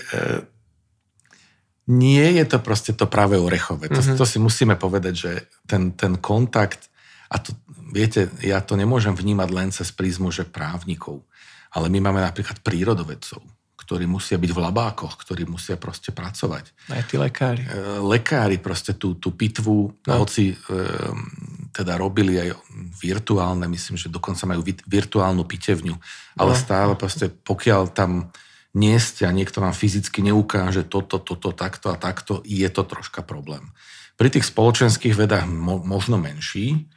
[1.90, 3.90] nie je to proste to práve orechové.
[3.90, 4.18] To, mm-hmm.
[4.18, 5.32] to si musíme povedať, že
[5.66, 6.90] ten, ten kontakt,
[7.32, 7.56] a to,
[7.90, 11.26] viete, ja to nemôžem vnímať len cez prízmu, že právnikov
[11.72, 13.40] ale my máme napríklad prírodovedcov,
[13.80, 16.64] ktorí musia byť v labákoch, ktorí musia proste pracovať.
[16.92, 17.64] Aj tí lekári.
[17.64, 17.68] E,
[18.04, 20.12] lekári proste tú, tú pitvu, no.
[20.20, 20.56] hoci e,
[21.72, 22.60] teda robili aj
[23.00, 25.96] virtuálne, myslím, že dokonca majú virtuálnu pitevňu,
[26.36, 26.60] ale no.
[26.60, 28.28] stále proste pokiaľ tam
[28.72, 33.20] nie ste a niekto nám fyzicky neukáže toto, toto, takto a takto, je to troška
[33.20, 33.72] problém.
[34.16, 36.88] Pri tých spoločenských vedách mo, možno menší,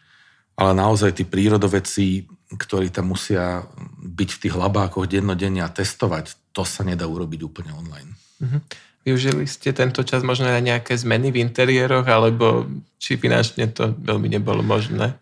[0.55, 3.65] ale naozaj tí prírodovedci ktorí tam musia
[4.01, 8.13] byť v tých labákoch dennodenne a testovať, to sa nedá urobiť úplne online.
[8.37, 8.61] Uh-huh.
[9.05, 12.69] Využili ste tento čas možno na nejaké zmeny v interiéroch, alebo
[13.01, 15.17] či finančne to veľmi nebolo možné?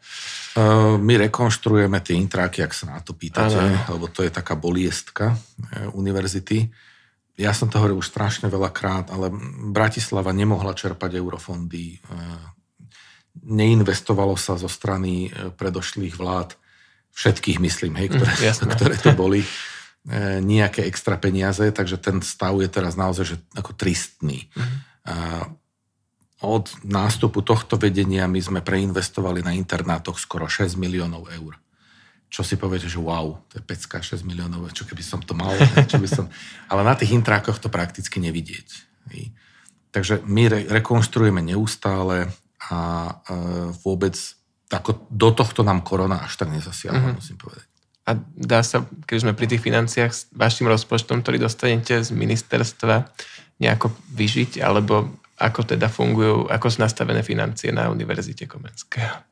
[0.54, 3.98] Uh, my rekonštruujeme tie intráky, ak sa na to pýtate, ano.
[3.98, 6.70] lebo to je taká boliestka uh, univerzity.
[7.34, 9.34] Ja som to hovoril už strašne veľakrát, ale
[9.74, 11.98] Bratislava nemohla čerpať eurofondy.
[12.06, 12.38] Uh,
[13.42, 16.54] neinvestovalo sa zo strany predošlých vlád
[17.14, 19.48] všetkých myslím, hej, ktoré, mm, ktoré to boli, e,
[20.42, 24.50] nejaké extra peniaze, takže ten stav je teraz naozaj že ako tristný.
[24.58, 24.76] Mm.
[25.04, 25.16] A
[26.44, 31.56] od nástupu tohto vedenia my sme preinvestovali na internátoch skoro 6 miliónov eur.
[32.28, 35.56] Čo si poviete, že wow, to je pecka 6 miliónov, čo keby som to mal,
[35.92, 36.28] čo by som...
[36.68, 38.68] Ale na tých intrákoch to prakticky nevidieť.
[39.94, 42.28] Takže my re- rekonštruujeme neustále
[42.68, 43.14] a e,
[43.86, 44.18] vôbec
[44.74, 47.20] ako do tohto nám korona až tak nezasiahla, mm-hmm.
[47.22, 47.70] musím povedať.
[48.04, 53.08] A dá sa, keď sme pri tých financiách s vašim rozpočtom, ktorý dostanete z ministerstva,
[53.64, 59.28] nejako vyžiť, alebo ako teda fungujú, ako sú nastavené financie na Univerzite Komenského?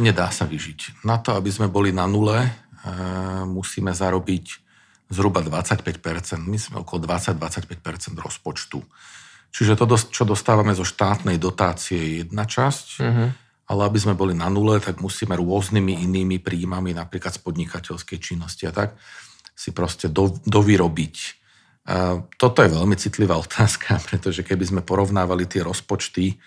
[0.00, 1.04] Nedá sa vyžiť.
[1.04, 2.50] Na to, aby sme boli na nule, e,
[3.44, 4.44] musíme zarobiť
[5.12, 8.80] zhruba 25%, my sme okolo 20-25% rozpočtu.
[9.52, 13.30] Čiže to, čo dostávame zo štátnej dotácie je jedna časť, uh-huh
[13.70, 18.66] ale aby sme boli na nule, tak musíme rôznymi inými príjmami, napríklad z podnikateľskej činnosti
[18.66, 18.98] a tak,
[19.54, 21.39] si proste do, dovyrobiť.
[21.90, 26.38] A toto je veľmi citlivá otázka, pretože keby sme porovnávali tie rozpočty,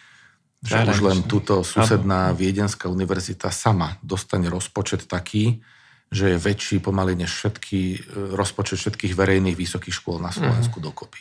[0.64, 5.60] že už len túto susedná Viedenská univerzita sama dostane rozpočet taký,
[6.08, 7.98] že je väčší pomaly než všetky, e,
[8.32, 10.86] rozpočet všetkých verejných vysokých škôl na Slovensku mm.
[10.88, 11.20] dokopy.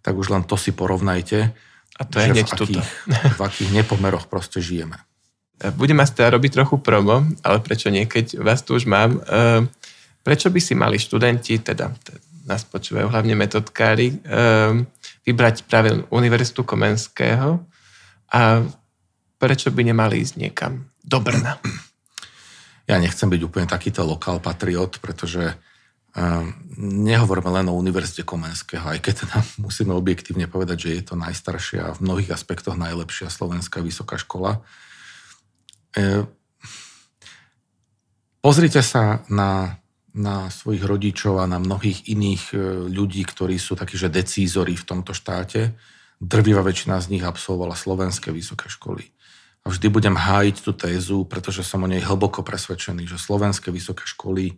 [0.00, 1.52] Tak už len to si porovnajte,
[2.00, 2.90] a to je že v akých,
[3.36, 4.96] v akých nepomeroch proste žijeme.
[5.76, 9.20] Budem vás teda robiť trochu promo, ale prečo nie, keď vás tu už mám.
[9.20, 9.68] E,
[10.24, 11.92] prečo by si mali študenti, teda
[12.50, 14.16] nás počúvajú hlavne metodkári, e,
[15.22, 17.62] vybrať práve Univerzitu Komenského
[18.34, 18.66] a
[19.40, 21.56] prečo by nemali ísť niekam do Brna?
[22.84, 25.56] Ja nechcem byť úplne takýto lokál patriot, pretože
[26.12, 31.14] um, nehovoríme len o Univerzite Komenského, aj keď teda musíme objektívne povedať, že je to
[31.16, 34.60] najstaršia a v mnohých aspektoch najlepšia slovenská vysoká škola.
[35.96, 36.28] E,
[38.44, 39.79] pozrite sa na,
[40.14, 42.56] na svojich rodičov a na mnohých iných e,
[42.90, 45.74] ľudí, ktorí sú takí, že decízori v tomto štáte.
[46.18, 49.06] Drvivá väčšina z nich absolvovala slovenské vysoké školy.
[49.62, 54.08] A vždy budem hájiť tú tézu, pretože som o nej hlboko presvedčený, že slovenské vysoké
[54.08, 54.56] školy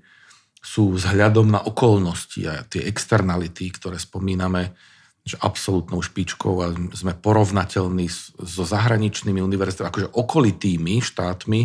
[0.62, 4.78] sú vzhľadom na okolnosti a tie externality, ktoré spomíname,
[5.26, 8.06] že absolútnou špičkou a sme porovnateľní
[8.42, 11.60] so zahraničnými univerzitami, akože okolitými štátmi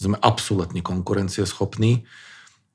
[0.00, 2.04] sme absolútne konkurencieschopní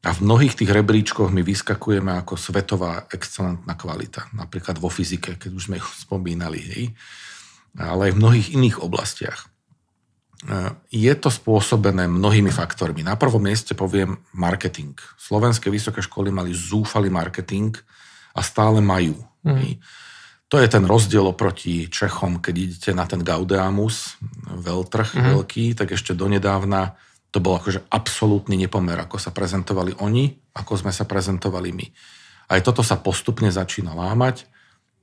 [0.08, 4.32] a v mnohých tých rebríčkoch my vyskakujeme ako svetová excelentná kvalita.
[4.32, 6.84] Napríklad vo fyzike, keď už sme ju spomínali, hej.
[7.76, 9.52] ale aj v mnohých iných oblastiach.
[10.48, 10.58] E,
[10.96, 13.04] je to spôsobené mnohými faktormi.
[13.04, 14.96] Na prvom mieste poviem marketing.
[15.20, 17.76] Slovenské vysoké školy mali zúfalý marketing
[18.32, 19.20] a stále majú.
[19.44, 19.76] Mm.
[20.48, 24.16] To je ten rozdiel oproti Čechom, keď idete na ten Gaudeamus,
[24.48, 25.24] veľtrh mm.
[25.36, 26.96] veľký, tak ešte donedávna
[27.38, 31.86] to bol akože absolútny nepomer, ako sa prezentovali oni, ako sme sa prezentovali my.
[32.50, 34.50] Aj toto sa postupne začína lámať.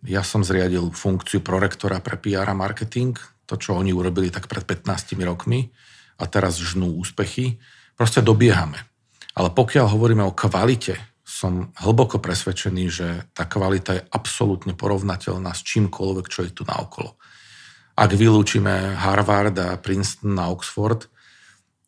[0.02, 3.14] Ja som zriadil funkciu prorektora pre PR a marketing,
[3.46, 5.70] to, čo oni urobili tak pred 15 rokmi
[6.18, 7.62] a teraz žnú úspechy.
[7.94, 8.82] Proste dobiehame.
[9.38, 15.62] Ale pokiaľ hovoríme o kvalite, som hlboko presvedčený, že tá kvalita je absolútne porovnateľná s
[15.62, 17.14] čímkoľvek, čo je tu naokolo.
[17.94, 21.13] Ak vylúčime Harvard a Princeton a Oxford,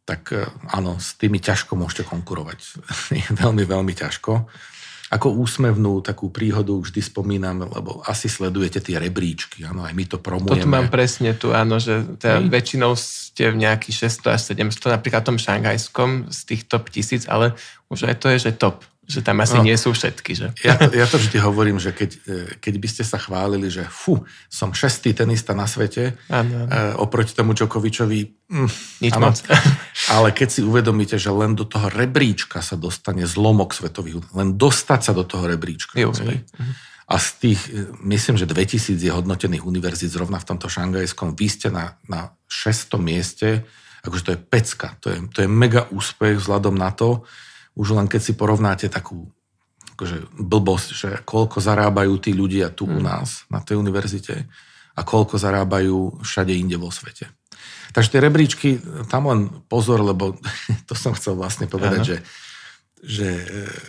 [0.07, 2.59] tak e, áno, s tými ťažko môžete konkurovať.
[3.43, 4.47] veľmi, veľmi ťažko.
[5.07, 10.19] Ako úsmevnú takú príhodu vždy spomínam, lebo asi sledujete tie rebríčky, áno, aj my to
[10.19, 10.67] promujeme.
[10.67, 15.23] Toto mám presne tu, áno, že teda väčšinou ste v nejakých 600 až 700, napríklad
[15.23, 17.55] v tom šanghajskom z tých top tisíc, ale
[17.87, 20.51] už aj to je, že top že tam asi no, nie sú všetky, že?
[20.67, 23.87] Ja to, ja to vždy hovorím, že keď, e, keď by ste sa chválili, že
[23.87, 26.67] fú, som šestý tenista na svete, ano.
[26.67, 28.71] E, oproti tomu Čokovičovi, mm,
[29.07, 29.39] Nič ano, moc.
[30.15, 35.01] ale keď si uvedomíte, že len do toho rebríčka sa dostane zlomok svetových, len dostať
[35.07, 35.95] sa do toho rebríčka.
[35.95, 36.73] Je hej, mhm.
[37.07, 41.47] a z tých, e, myslím, že 2000 je hodnotených univerzít zrovna v tomto šangajskom, vy
[41.47, 43.49] ste na, na 600 mieste,
[44.03, 47.23] akože to je pecka, to je, to je mega úspech vzhľadom na to,
[47.77, 49.29] už len keď si porovnáte takú
[49.97, 54.45] akože blbosť, že koľko zarábajú tí ľudia tu u nás na tej univerzite
[54.97, 57.33] a koľko zarábajú všade inde vo svete.
[57.97, 58.69] Takže tie rebríčky,
[59.09, 60.37] tam len pozor, lebo
[60.89, 62.17] to som chcel vlastne povedať, že,
[63.01, 63.45] že e,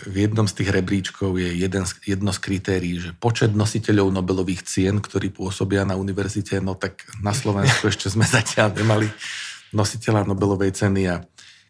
[0.07, 5.03] v jednom z tých rebríčkov je jeden, jedno z kritérií, že počet nositeľov Nobelových cien,
[5.03, 9.11] ktorí pôsobia na univerzite, no tak na Slovensku ešte sme zatiaľ nemali
[9.75, 11.19] nositeľa Nobelovej ceny a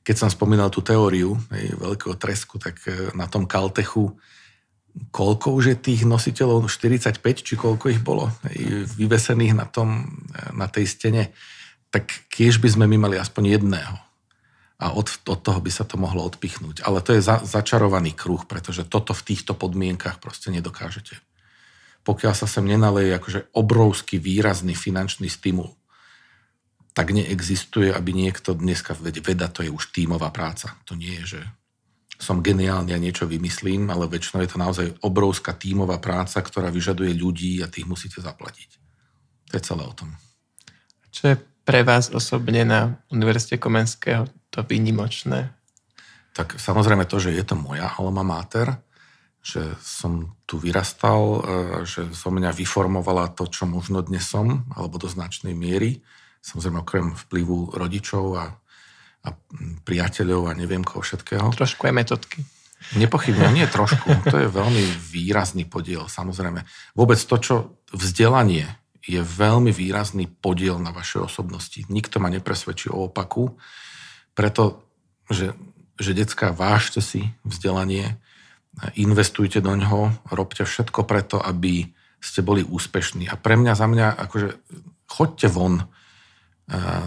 [0.08, 4.16] keď som spomínal tú teóriu hej, veľkého tresku, tak e, na tom Kaltechu
[5.12, 10.56] koľko už je tých nositeľov, 45 či koľko ich bolo hej, vyvesených na, tom, e,
[10.56, 11.36] na tej stene,
[11.92, 14.00] tak kiež by sme my mali aspoň jedného.
[14.80, 16.88] A od, od toho by sa to mohlo odpichnúť.
[16.88, 21.20] Ale to je za, začarovaný kruh, pretože toto v týchto podmienkach proste nedokážete.
[22.08, 25.76] Pokiaľ sa sem nenaleje akože obrovský výrazný finančný stimul,
[26.98, 30.74] tak neexistuje, aby niekto dneska, veda to je už tímová práca.
[30.90, 31.42] To nie je, že
[32.18, 37.14] som geniálny a niečo vymyslím, ale väčšinou je to naozaj obrovská tímová práca, ktorá vyžaduje
[37.14, 38.82] ľudí a tých musíte zaplatiť.
[39.46, 40.10] To je celé o tom.
[41.14, 45.54] Čo je pre vás osobne na Univerzite Komenského to výnimočné?
[46.34, 48.74] Tak samozrejme to, že je to moja alma mater,
[49.46, 51.40] že som tu vyrastal, e,
[51.86, 56.02] že zo mňa vyformovala to, čo možno dnes som, alebo do značnej miery
[56.42, 58.46] samozrejme okrem vplyvu rodičov a,
[59.26, 59.30] a
[59.84, 61.52] priateľov a neviem koho všetkého.
[61.54, 62.40] Trošku aj metodky.
[62.96, 64.30] Nepochybne, nie trošku.
[64.30, 66.62] To je veľmi výrazný podiel, samozrejme.
[66.94, 67.56] Vôbec to, čo
[67.92, 68.70] vzdelanie
[69.08, 71.80] je veľmi výrazný podiel na vašej osobnosti.
[71.88, 73.56] Nikto ma nepresvedčí o opaku,
[74.38, 74.84] preto,
[75.32, 75.58] že,
[75.98, 78.20] že decka, vážte si vzdelanie,
[78.94, 81.90] investujte do ňoho, robte všetko preto, aby
[82.22, 83.26] ste boli úspešní.
[83.32, 84.50] A pre mňa, za mňa, akože
[85.10, 85.88] choďte von,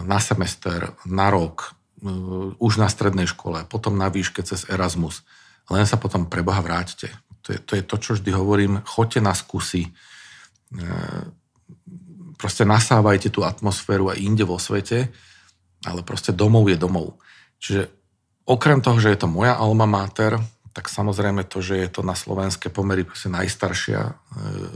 [0.05, 1.77] na semester, na rok,
[2.57, 5.21] už na strednej škole, potom na výške cez Erasmus.
[5.69, 7.13] Len sa potom pre Boha vráťte.
[7.45, 8.81] To je, to je to, čo vždy hovorím.
[8.89, 9.93] Choďte na skúsi.
[12.41, 15.13] Proste nasávajte tú atmosféru aj inde vo svete,
[15.85, 17.21] ale proste domov je domov.
[17.61, 17.93] Čiže
[18.49, 20.41] okrem toho, že je to moja alma mater,
[20.73, 24.17] tak samozrejme to, že je to na slovenské pomery najstaršia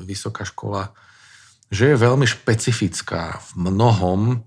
[0.05, 0.93] vysoká škola,
[1.73, 4.45] že je veľmi špecifická v mnohom,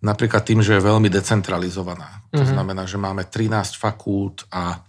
[0.00, 2.24] Napríklad tým, že je veľmi decentralizovaná.
[2.32, 2.52] To mm-hmm.
[2.56, 4.80] znamená, že máme 13 fakult a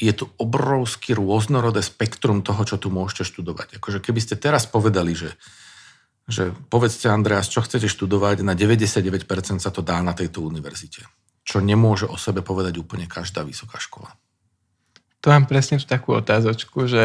[0.00, 3.78] je tu obrovský rôznorodé spektrum toho, čo tu môžete študovať.
[3.78, 5.36] Akože keby ste teraz povedali, že,
[6.26, 9.04] že povedzte Andreas, čo chcete študovať, na 99%
[9.60, 11.06] sa to dá na tejto univerzite.
[11.44, 14.16] Čo nemôže o sebe povedať úplne každá vysoká škola.
[15.22, 17.04] To mám presne tú takú otázočku, že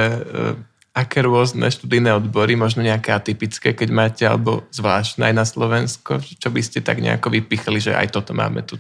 [1.00, 6.50] aké rôzne študijné odbory, možno nejaké atypické, keď máte, alebo zvláštne aj na Slovensko, čo
[6.52, 8.76] by ste tak nejako vypichli, že aj toto máme tu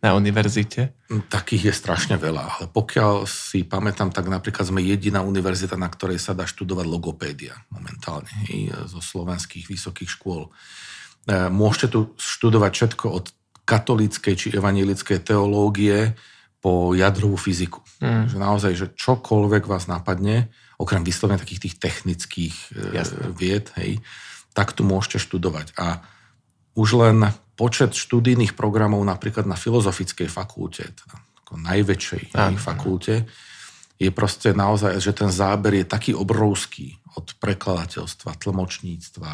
[0.00, 0.94] na univerzite?
[1.28, 6.22] Takých je strašne veľa, ale pokiaľ si pamätám, tak napríklad sme jediná univerzita, na ktorej
[6.22, 8.32] sa dá študovať logopédia momentálne
[8.88, 10.48] zo slovenských vysokých škôl.
[10.48, 10.50] E,
[11.52, 13.24] môžete tu študovať všetko od
[13.68, 16.16] katolíckej či evanielickej teológie
[16.64, 17.80] po jadrovú fyziku.
[18.00, 18.28] Mm.
[18.28, 20.48] Že naozaj, že čokoľvek vás napadne,
[20.80, 23.36] okrem vyslovene takých tých technických e, Jasne.
[23.36, 24.00] vied, hej,
[24.56, 25.76] tak tu môžete študovať.
[25.76, 26.00] A
[26.72, 27.28] už len
[27.60, 33.28] počet študijných programov napríklad na filozofickej fakulte, teda ako najväčšej hej, fakulte,
[34.00, 39.32] je proste naozaj, že ten záber je taký obrovský od prekladateľstva, tlmočníctva,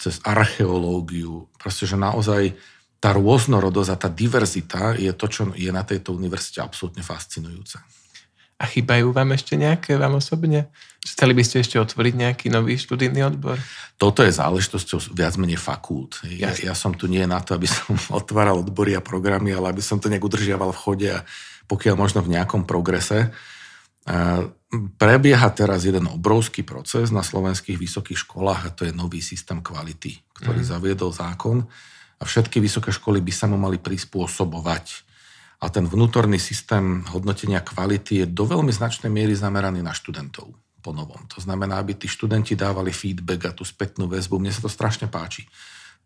[0.00, 2.56] cez archeológiu, proste, že naozaj
[2.96, 7.76] tá rôznorodosť a tá diverzita je to, čo je na tejto univerzite absolútne fascinujúce.
[8.60, 10.68] A chýbajú vám ešte nejaké, vám osobne?
[11.00, 13.56] Chceli by ste ešte otvoriť nejaký nový študijný odbor?
[13.96, 16.20] Toto je záležitosťou viac menej fakult.
[16.28, 19.80] Ja, ja som tu nie na to, aby som otváral odbory a programy, ale aby
[19.80, 21.24] som to nejak udržiaval v chode a
[21.64, 23.32] pokiaľ možno v nejakom progrese.
[25.00, 30.20] Prebieha teraz jeden obrovský proces na slovenských vysokých školách a to je nový systém kvality,
[30.36, 30.68] ktorý mm.
[30.68, 31.64] zaviedol zákon
[32.20, 35.09] a všetky vysoké školy by sa mu mali prispôsobovať.
[35.60, 40.48] A ten vnútorný systém hodnotenia kvality je do veľmi značnej miery zameraný na študentov
[40.80, 41.20] po novom.
[41.36, 44.40] To znamená, aby tí študenti dávali feedback a tú spätnú väzbu.
[44.40, 45.44] Mne sa to strašne páči.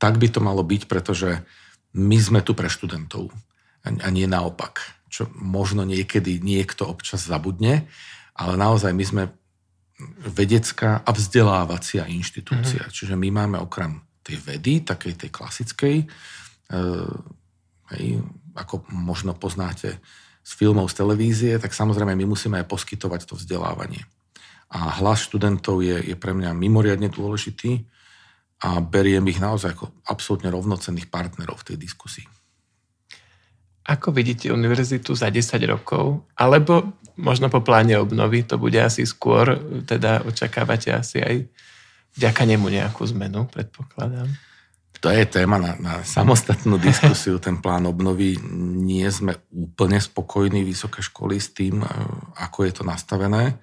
[0.02, 1.38] Tak by to malo byť, pretože
[1.94, 3.30] my sme tu pre študentov
[3.86, 4.82] a nie naopak.
[5.07, 7.86] Čo možno niekedy niekto občas zabudne,
[8.34, 9.24] ale naozaj my sme
[10.26, 12.82] vedecká a vzdelávacia inštitúcia.
[12.82, 12.96] Mm-hmm.
[12.98, 16.07] Čiže my máme okrem tej vedy, takej tej klasickej, e,
[17.94, 18.05] hej,
[18.55, 19.98] ako možno poznáte
[20.44, 24.05] z filmov, z televízie, tak samozrejme my musíme aj poskytovať to vzdelávanie.
[24.70, 27.86] A hlas študentov je, je pre mňa mimoriadne dôležitý
[28.64, 32.26] a beriem ich naozaj ako absolútne rovnocenných partnerov v tej diskusii.
[33.84, 36.24] Ako vidíte univerzitu za 10 rokov?
[36.32, 41.44] Alebo možno po pláne obnovy to bude asi skôr, teda očakávate asi aj
[42.16, 44.32] vďaka nemu nejakú zmenu, predpokladám.
[45.05, 48.40] To je téma na, na samostatnú diskusiu, ten plán obnovy.
[48.80, 51.88] Nie sme úplne spokojní vysoké školy s tým, e,
[52.40, 53.61] ako je to nastavené.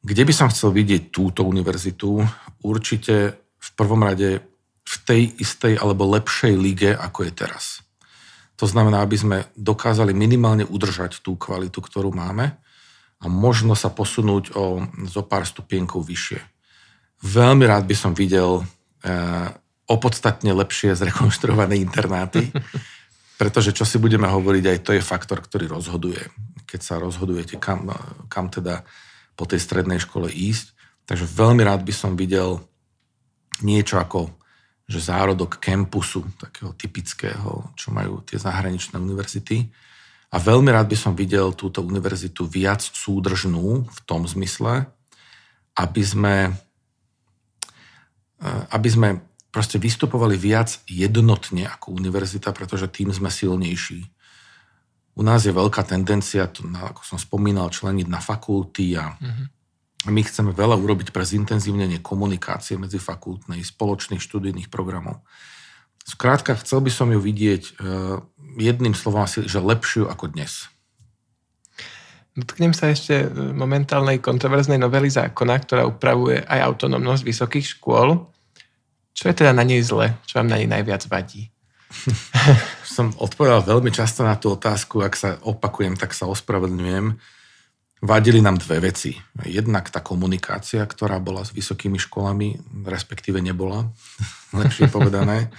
[0.00, 2.24] Kde by som chcel vidieť túto univerzitu?
[2.64, 4.40] Určite v prvom rade
[4.80, 7.84] v tej istej alebo lepšej lige, ako je teraz.
[8.56, 12.56] To znamená, aby sme dokázali minimálne udržať tú kvalitu, ktorú máme
[13.20, 16.40] a možno sa posunúť o zo pár stupienkov vyššie.
[17.20, 18.64] Veľmi rád by som videl
[19.84, 22.48] opodstatne lepšie zrekonštruované internáty,
[23.40, 26.20] pretože čo si budeme hovoriť, aj to je faktor, ktorý rozhoduje.
[26.64, 27.92] Keď sa rozhodujete, kam,
[28.32, 28.82] kam teda
[29.34, 30.72] po tej strednej škole ísť.
[31.04, 32.64] Takže veľmi rád by som videl
[33.60, 34.32] niečo ako
[34.84, 39.64] že zárodok campusu, takého typického, čo majú tie zahraničné univerzity
[40.34, 44.90] a veľmi rád by som videl túto univerzitu viac súdržnú v tom zmysle,
[45.78, 46.52] aby sme, eh,
[48.42, 49.08] aby sme
[49.54, 54.02] proste vystupovali viac jednotne ako univerzita, pretože tým sme silnejší.
[55.14, 59.46] U nás je veľká tendencia, to, ako som spomínal, členiť na fakulty a mm-hmm.
[60.10, 65.22] my chceme veľa urobiť pre zintenzívnenie komunikácie medzi fakultnej, spoločných študijných programov.
[66.02, 67.74] Skrátka, chcel by som ju vidieť eh,
[68.58, 70.66] jedným slovom asi, že lepšiu ako dnes.
[72.34, 78.26] Dotknem sa ešte e, momentálnej kontroverznej novely zákona, ktorá upravuje aj autonómnosť vysokých škôl.
[79.14, 80.18] Čo je teda na nej zle?
[80.26, 81.46] Čo vám na nej najviac vadí?
[82.98, 87.14] Som odpovedal veľmi často na tú otázku, ak sa opakujem, tak sa ospravedlňujem.
[88.02, 89.14] Vadili nám dve veci.
[89.46, 93.86] Jednak tá komunikácia, ktorá bola s vysokými školami, respektíve nebola,
[94.58, 95.54] lepšie povedané.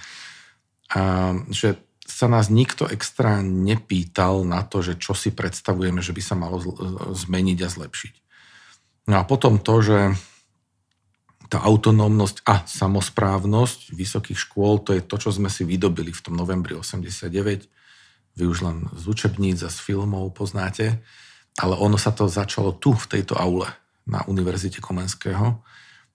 [0.92, 6.22] A že sa nás nikto extra nepýtal na to, že čo si predstavujeme, že by
[6.22, 6.62] sa malo
[7.12, 8.14] zmeniť a zlepšiť.
[9.10, 9.98] No a potom to, že
[11.46, 16.34] tá autonómnosť a samosprávnosť vysokých škôl, to je to, čo sme si vydobili v tom
[16.34, 17.70] novembri 89.
[18.36, 20.98] Vy už len z učebníc a z filmov poznáte,
[21.56, 23.70] ale ono sa to začalo tu, v tejto aule
[24.04, 25.62] na Univerzite Komenského.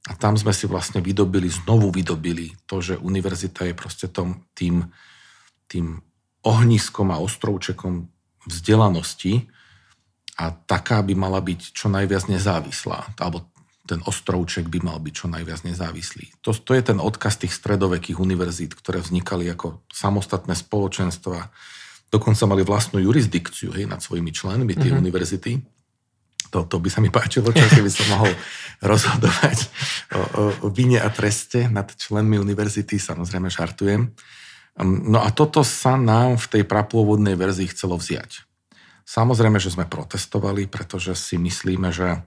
[0.10, 4.90] A tam sme si vlastne vydobili, znovu vydobili to, že univerzita je proste tom, tým
[5.72, 6.04] tým
[6.44, 8.10] ohniskom a ostrovčekom
[8.50, 9.48] vzdelanosti
[10.42, 13.52] a taká by mala byť čo najviac nezávislá, alebo
[13.86, 16.32] ten ostrovček by mal byť čo najviac nezávislý.
[16.46, 21.52] To, to je ten odkaz tých stredovekých univerzít, ktoré vznikali ako samostatné spoločenstva,
[22.08, 25.02] dokonca mali vlastnú jurisdikciu hej, nad svojimi členmi tie mm-hmm.
[25.02, 25.52] univerzity.
[26.52, 28.32] To, to by sa mi páčilo, čo by som mohol
[28.92, 29.58] rozhodovať
[30.16, 34.08] o, o, o vine a treste nad členmi univerzity, samozrejme šartujem.
[34.80, 38.48] No a toto sa nám v tej prapôvodnej verzii chcelo vziať.
[39.04, 42.24] Samozrejme, že sme protestovali, pretože si myslíme, že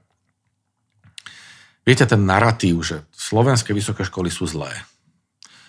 [1.89, 4.73] viete ten narratív, že slovenské vysoké školy sú zlé.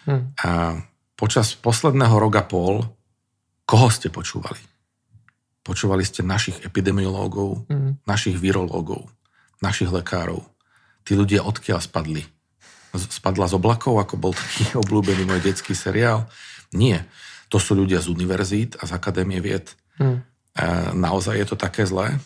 [0.04, 0.36] Hmm.
[0.44, 0.84] A
[1.16, 2.84] počas posledného roka pol,
[3.64, 4.60] koho ste počúvali?
[5.66, 8.06] Počúvali ste našich epidemiológov, mm.
[8.06, 9.10] našich virológov,
[9.66, 10.46] našich lekárov.
[11.02, 12.22] Tí ľudia odkiaľ spadli?
[12.94, 16.30] Spadla z oblakov, ako bol taký obľúbený môj detský seriál?
[16.76, 17.08] Nie.
[17.50, 19.72] To sú ľudia z univerzít a z akadémie vied.
[19.98, 20.20] Mm.
[20.20, 22.20] E, naozaj je to také zlé?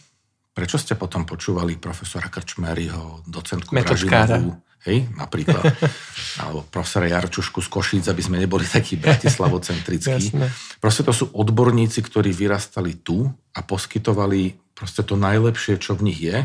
[0.53, 5.63] Prečo ste potom počúvali profesora Krčmeryho, docentku Gražinovú, hej, napríklad,
[6.43, 10.35] alebo profesora Jarčušku z Košíc, aby sme neboli takí bratislavocentrickí.
[10.83, 16.23] Proste to sú odborníci, ktorí vyrastali tu a poskytovali proste to najlepšie, čo v nich
[16.23, 16.39] je,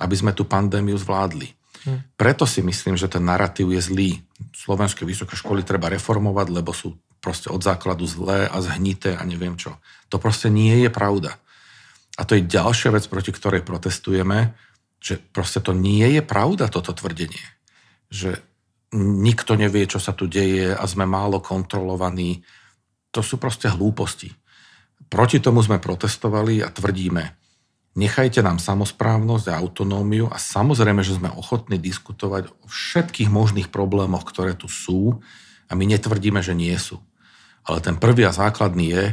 [0.00, 1.52] aby sme tú pandémiu zvládli.
[1.84, 2.16] Hm.
[2.16, 4.10] Preto si myslím, že ten narratív je zlý.
[4.56, 9.56] Slovenské vysoké školy treba reformovať, lebo sú proste od základu zlé a zhnité a neviem
[9.56, 9.80] čo.
[10.12, 11.40] To proste nie je pravda.
[12.20, 14.52] A to je ďalšia vec, proti ktorej protestujeme,
[15.00, 17.40] že proste to nie je pravda, toto tvrdenie.
[18.12, 18.44] Že
[18.94, 22.44] nikto nevie, čo sa tu deje a sme málo kontrolovaní.
[23.10, 24.30] To sú proste hlúposti.
[25.08, 27.22] Proti tomu sme protestovali a tvrdíme,
[27.98, 34.26] nechajte nám samozprávnosť a autonómiu a samozrejme, že sme ochotní diskutovať o všetkých možných problémoch,
[34.26, 35.22] ktoré tu sú
[35.70, 37.02] a my netvrdíme, že nie sú.
[37.64, 39.04] Ale ten prvý a základný je,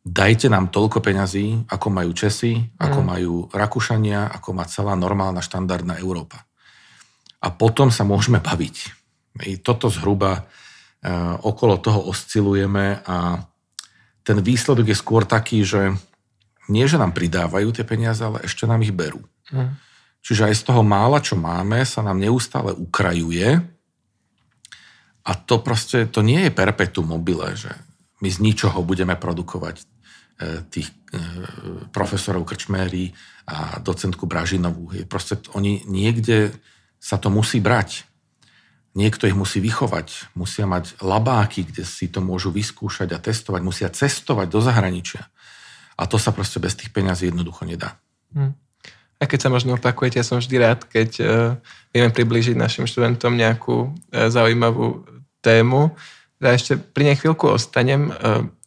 [0.00, 3.06] dajte nám toľko peňazí, ako majú Česi, ako mm.
[3.06, 6.48] majú Rakúšania, ako má celá normálna štandardná Európa.
[7.40, 8.76] A potom sa môžeme baviť.
[9.44, 13.44] I toto zhruba uh, okolo toho oscilujeme a
[14.24, 15.92] ten výsledok je skôr taký, že
[16.68, 19.20] nie, že nám pridávajú tie peniaze, ale ešte nám ich berú.
[19.52, 19.76] Mm.
[20.20, 23.60] Čiže aj z toho mála, čo máme, sa nám neustále ukrajuje
[25.24, 27.72] a to proste, to nie je perpetuum mobile, že
[28.20, 29.84] my z ničoho budeme produkovať e,
[30.68, 31.18] tých e,
[31.90, 33.12] profesorov Krčméry
[33.48, 34.92] a docentku Bražinovú.
[34.92, 36.52] Je proste, oni niekde
[37.00, 38.04] sa to musí brať.
[38.92, 43.88] Niekto ich musí vychovať, musia mať labáky, kde si to môžu vyskúšať a testovať, musia
[43.88, 45.30] cestovať do zahraničia.
[45.94, 47.96] A to sa proste bez tých peňazí jednoducho nedá.
[48.34, 48.52] Hmm.
[49.20, 51.28] A keď sa možno opakujete, ja som vždy rád, keď uh,
[51.92, 55.04] vieme priblížiť našim študentom nejakú uh, zaujímavú
[55.44, 55.92] tému,
[56.40, 58.08] ja ešte pri nej chvíľku ostanem.
[58.08, 58.12] E,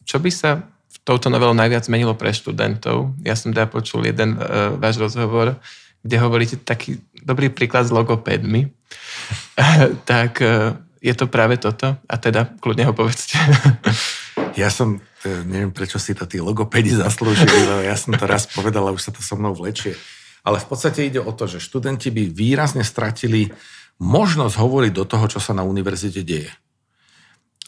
[0.06, 3.18] čo by sa v touto novelou najviac zmenilo pre študentov?
[3.26, 5.58] Ja som teda počul jeden uh, váš rozhovor,
[6.06, 8.70] kde hovoríte taký dobrý príklad s logopédmi.
[10.10, 11.98] tak uh, je to práve toto?
[12.06, 13.36] A teda kľudne ho povedzte.
[14.60, 18.86] ja som, neviem prečo si to tí logopédi zaslúžili, lebo ja som to raz povedal
[18.86, 19.98] a už sa to so mnou vlečie.
[20.44, 23.50] Ale v podstate ide o to, že študenti by výrazne stratili
[23.98, 26.52] možnosť hovoriť do toho, čo sa na univerzite deje.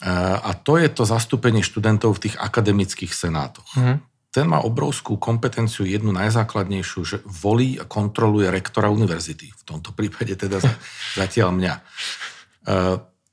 [0.05, 3.65] A to je to zastúpenie študentov v tých akademických senátoch.
[3.73, 3.97] Mm.
[4.29, 9.49] Ten má obrovskú kompetenciu, jednu najzákladnejšiu, že volí a kontroluje rektora univerzity.
[9.49, 10.61] V tomto prípade teda
[11.19, 11.73] zatiaľ mňa.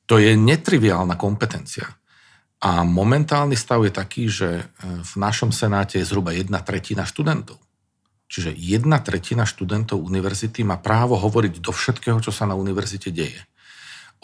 [0.05, 1.85] To je netriviálna kompetencia.
[2.65, 4.65] A momentálny stav je taký, že e,
[5.05, 7.61] v našom senáte je zhruba jedna tretina študentov.
[8.25, 13.37] Čiže jedna tretina študentov univerzity má právo hovoriť do všetkého, čo sa na univerzite deje.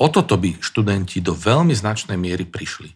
[0.00, 2.88] O toto by študenti do veľmi značnej miery prišli.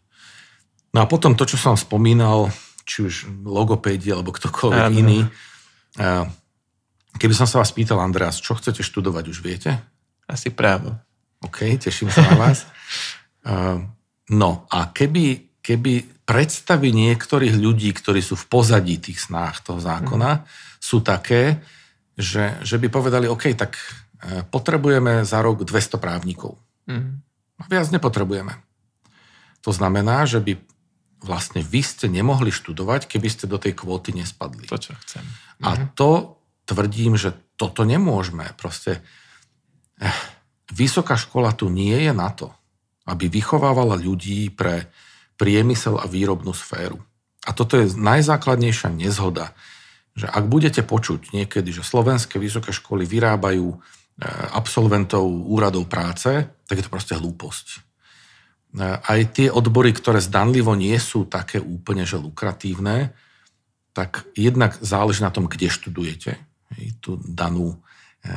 [0.96, 2.48] No a potom to, čo som spomínal,
[2.88, 4.96] či už logopédi alebo ktokoľvek Áno.
[4.96, 5.20] iný,
[7.20, 9.76] keby som sa vás pýtal, Andreas, čo chcete študovať, už viete?
[10.24, 10.96] Asi právo.
[11.44, 12.64] OK, teším sa na vás.
[14.24, 20.40] No a keby, keby predstavy niektorých ľudí, ktorí sú v pozadí tých snách toho zákona,
[20.40, 20.44] mm.
[20.80, 21.60] sú také,
[22.16, 26.56] že, že by povedali, OK, tak e, potrebujeme za rok 200 právnikov.
[26.90, 27.24] Mm.
[27.70, 28.60] Viac nepotrebujeme.
[29.64, 30.60] To znamená, že by
[31.24, 34.68] vlastne vy ste nemohli študovať, keby ste do tej kvóty nespadli.
[34.68, 35.24] To, čo chcem.
[35.64, 35.96] A mm.
[35.96, 36.36] to
[36.68, 38.52] tvrdím, že toto nemôžeme.
[38.60, 39.00] Proste
[40.00, 40.12] eh,
[40.68, 42.52] vysoká škola tu nie je na to,
[43.08, 44.92] aby vychovávala ľudí pre
[45.40, 47.00] priemysel a výrobnú sféru.
[47.44, 49.52] A toto je najzákladnejšia nezhoda,
[50.14, 53.80] že ak budete počuť niekedy, že slovenské vysoké školy vyrábajú
[54.14, 56.30] Eh, absolventov úradov práce,
[56.68, 57.66] tak je to proste hlúposť.
[58.74, 63.14] Eh, aj tie odbory, ktoré zdanlivo nie sú také úplne že lukratívne,
[63.94, 66.34] tak jednak záleží na tom, kde študujete
[66.98, 67.78] tú danú
[68.26, 68.34] eh,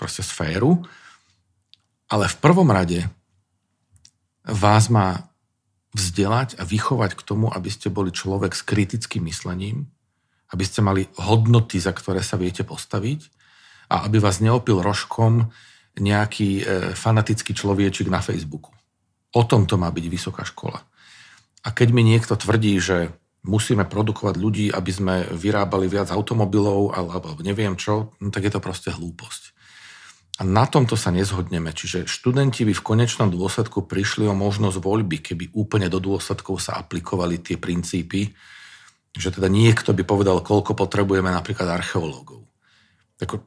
[0.00, 0.80] proste sféru.
[2.08, 3.04] Ale v prvom rade
[4.44, 5.28] vás má
[5.94, 9.88] vzdelať a vychovať k tomu, aby ste boli človek s kritickým myslením,
[10.50, 13.30] aby ste mali hodnoty, za ktoré sa viete postaviť
[13.92, 15.54] a aby vás neopil rožkom
[15.98, 16.62] nejaký e,
[16.94, 18.74] fanatický človečik na Facebooku.
[19.34, 20.82] O tom to má byť vysoká škola.
[21.64, 23.14] A keď mi niekto tvrdí, že
[23.44, 28.60] musíme produkovať ľudí, aby sme vyrábali viac automobilov alebo neviem čo, no tak je to
[28.60, 29.54] proste hlúposť.
[30.34, 31.70] A na tomto sa nezhodneme.
[31.70, 36.74] Čiže študenti by v konečnom dôsledku prišli o možnosť voľby, keby úplne do dôsledkov sa
[36.82, 38.34] aplikovali tie princípy,
[39.14, 42.50] že teda niekto by povedal, koľko potrebujeme napríklad archeológov.
[43.14, 43.38] Tak,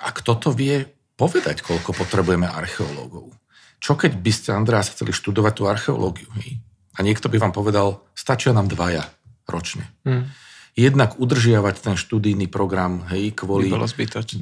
[0.00, 3.34] a kto to vie povedať, koľko potrebujeme archeológov?
[3.78, 6.28] Čo keď by ste, Andreas, chceli študovať tú archeológiu?
[6.40, 6.58] Hej?
[6.94, 9.06] A niekto by vám povedal, stačia nám dvaja
[9.50, 9.90] ročne.
[10.06, 10.30] Hmm
[10.74, 13.70] jednak udržiavať ten študijný program, hej, kvôli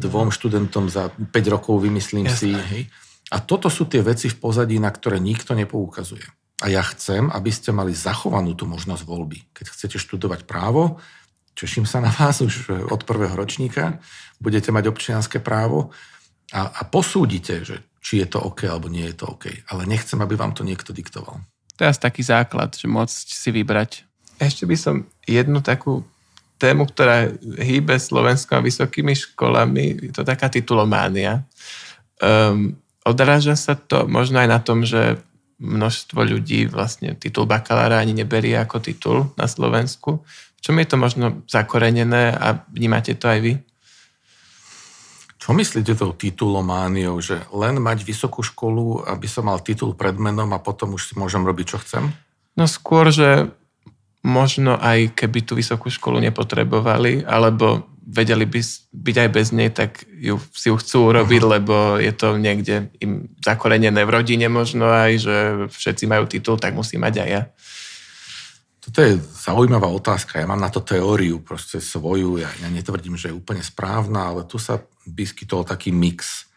[0.01, 2.41] dvom študentom za 5 rokov, vymyslím Jasné.
[2.41, 2.51] si.
[2.57, 2.83] Hej.
[3.33, 6.25] A toto sú tie veci v pozadí, na ktoré nikto nepoukazuje.
[6.65, 9.45] A ja chcem, aby ste mali zachovanú tú možnosť voľby.
[9.53, 11.01] Keď chcete študovať právo,
[11.53, 14.01] teším sa na vás už od prvého ročníka,
[14.41, 15.93] budete mať občianské právo
[16.53, 19.49] a, a posúdite, že či je to OK alebo nie je to OK.
[19.73, 21.41] Ale nechcem, aby vám to niekto diktoval.
[21.77, 24.05] To je asi taký základ, že môcť si vybrať.
[24.37, 24.95] Ešte by som
[25.25, 26.05] jednu takú
[26.61, 31.43] tému, ktorá hýbe Slovenskom a vysokými školami, je to taká titulománia.
[32.23, 35.19] Um, odráža sa to možno aj na tom, že
[35.63, 40.23] množstvo ľudí vlastne titul bakalára ani neberie ako titul na Slovensku.
[40.59, 43.53] V čom je to možno zakorenené a vnímate to aj vy?
[45.43, 50.47] Čo myslíte tou titulomániou, že len mať vysokú školu, aby som mal titul pred menom
[50.55, 52.15] a potom už si môžem robiť, čo chcem?
[52.55, 53.51] No skôr, že
[54.23, 58.61] možno aj keby tú vysokú školu nepotrebovali, alebo vedeli by
[58.95, 61.55] byť aj bez nej, tak ju, si ju chcú urobiť, uh-huh.
[61.59, 65.37] lebo je to niekde im zakorenené v rodine možno aj, že
[65.75, 67.43] všetci majú titul, tak musí mať aj ja.
[68.83, 70.43] Toto je zaujímavá otázka.
[70.43, 72.43] Ja mám na to teóriu, proste svoju.
[72.43, 76.51] Ja, ja netvrdím, že je úplne správna, ale tu sa vyskytol taký mix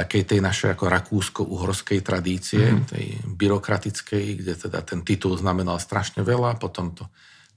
[0.00, 2.88] takej tej našej ako rakúsko-uhorskej tradície, mm-hmm.
[2.88, 7.04] tej byrokratickej, kde teda ten titul znamenal strašne veľa, potom to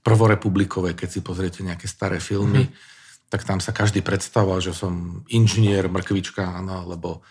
[0.04, 3.30] prvorepublikové, keď si pozriete nejaké staré filmy, mm-hmm.
[3.32, 7.24] tak tam sa každý predstavoval, že som inžinier, mrkvička, áno, alebo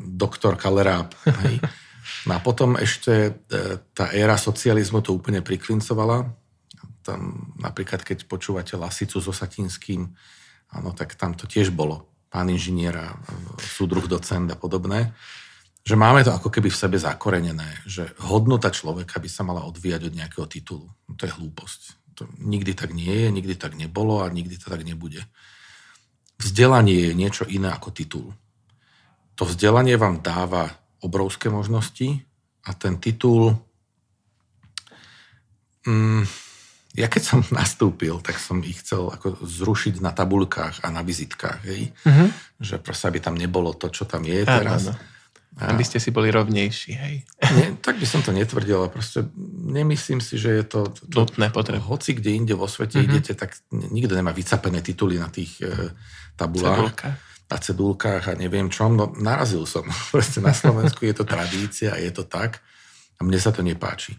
[0.00, 1.12] doktor Kaleráb.
[1.44, 1.60] Hej.
[2.28, 3.60] No a potom ešte e,
[3.96, 6.28] tá éra socializmu to úplne priklincovala.
[7.04, 10.08] Tam napríklad, keď počúvate Lasicu so Satinským,
[10.72, 13.14] áno, tak tam to tiež bolo pán inžinier a
[13.62, 15.14] súdruh, docent a podobné,
[15.84, 20.10] že máme to ako keby v sebe zakorenené, že hodnota človeka by sa mala odvíjať
[20.10, 20.88] od nejakého titulu.
[20.88, 21.80] No to je hlúposť.
[22.18, 25.22] To nikdy tak nie je, nikdy tak nebolo a nikdy to tak nebude.
[26.42, 28.26] Vzdelanie je niečo iné ako titul.
[29.38, 30.72] To vzdelanie vám dáva
[31.04, 32.24] obrovské možnosti
[32.64, 33.52] a ten titul...
[35.84, 36.24] Mm,
[36.96, 41.60] ja keď som nastúpil, tak som ich chcel ako zrušiť na tabulkách a na vizitkách,
[41.68, 41.92] hej?
[42.08, 42.28] Uh-huh.
[42.56, 44.88] Že proste, aby tam nebolo to, čo tam je teraz.
[44.88, 44.96] Áno,
[45.54, 45.70] A...
[45.70, 47.14] Aby ste si boli rovnejší, hej?
[47.54, 49.22] Nie, tak by som to netvrdil, ale proste
[49.70, 50.90] nemyslím si, že je to...
[50.90, 51.78] to Nutné potreby.
[51.78, 53.06] Hoci kde inde vo svete uh-huh.
[53.06, 55.94] idete, tak nikto nemá vycapené tituly na tých e,
[56.34, 56.90] tabulách.
[56.90, 57.10] Cedulka.
[57.48, 58.96] Na cedulkách a neviem čom.
[58.96, 59.84] No narazil som.
[60.12, 62.64] Proste na Slovensku je to tradícia je to tak.
[63.18, 64.18] A mne sa to nepáči.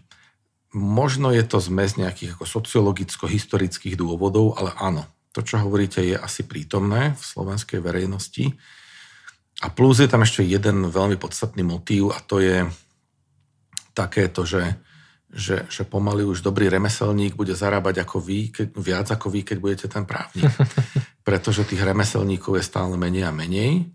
[0.76, 6.48] Možno je to zmes nejakých ako sociologicko-historických dôvodov, ale áno, to, čo hovoríte, je asi
[6.48, 8.56] prítomné v slovenskej verejnosti.
[9.64, 12.68] A plus je tam ešte jeden veľmi podstatný motív a to je
[13.96, 14.76] takéto, že,
[15.32, 19.56] že, že pomaly už dobrý remeselník bude zarábať ako vy, keď, viac ako vy, keď
[19.56, 20.52] budete ten právnik.
[21.26, 23.90] Pretože tých remeselníkov je stále menej a menej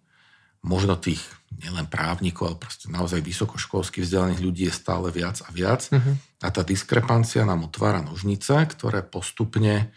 [0.62, 1.24] možno tých
[1.58, 5.90] nielen právnikov, ale proste naozaj vysokoškolských vzdelaných ľudí je stále viac a viac.
[5.90, 6.16] Uh-huh.
[6.44, 9.90] A tá diskrepancia nám otvára nožnice, ktoré postupne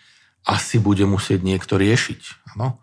[0.45, 2.53] asi bude musieť niekto riešiť.
[2.57, 2.81] Ano?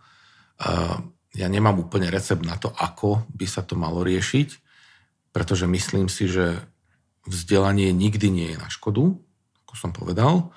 [1.34, 4.49] Ja nemám úplne recept na to, ako by sa to malo riešiť,
[5.34, 6.60] pretože myslím si, že
[7.26, 9.14] vzdelanie nikdy nie je na škodu,
[9.66, 10.49] ako som povedal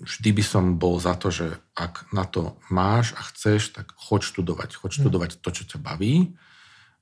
[0.00, 4.24] vždy by som bol za to, že ak na to máš a chceš, tak choď
[4.24, 4.70] študovať.
[4.78, 4.98] Choď hm.
[5.02, 6.32] študovať to, čo ťa baví,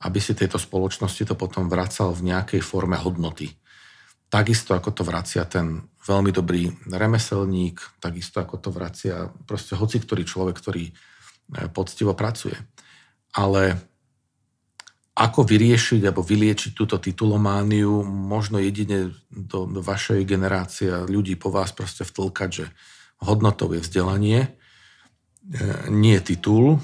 [0.00, 3.52] aby si tejto spoločnosti to potom vracal v nejakej forme hodnoty.
[4.30, 10.22] Takisto ako to vracia ten veľmi dobrý remeselník, takisto ako to vracia proste hoci ktorý
[10.22, 10.92] človek, ktorý e,
[11.74, 12.54] poctivo pracuje.
[13.34, 13.89] Ale
[15.20, 21.76] ako vyriešiť alebo vyliečiť túto titulomániu, možno jedine do, do vašej generácie ľudí po vás
[21.76, 22.66] proste vtlkať, že
[23.20, 24.50] hodnotou je vzdelanie, e,
[25.92, 26.80] nie titul.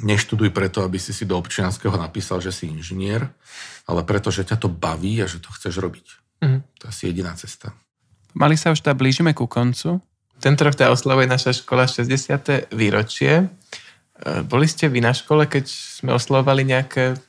[0.00, 3.28] Neštuduj preto, aby si si do občianského napísal, že si inžinier,
[3.84, 6.06] ale preto, že ťa to baví a že to chceš robiť.
[6.40, 6.64] Mm.
[6.64, 7.76] To je asi jediná cesta.
[8.32, 10.00] Mali sa už tá blížime ku koncu.
[10.40, 12.72] Tento rok tá oslavuje naša škola 60.
[12.72, 13.44] výročie.
[13.44, 13.46] E,
[14.48, 17.20] boli ste vy na škole, keď sme oslovovali nejaké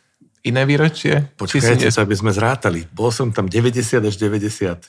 [0.42, 1.34] iné výročie?
[1.38, 2.90] Počkajte sa, aby sme zrátali.
[2.90, 4.82] Bol som tam 90 až 94.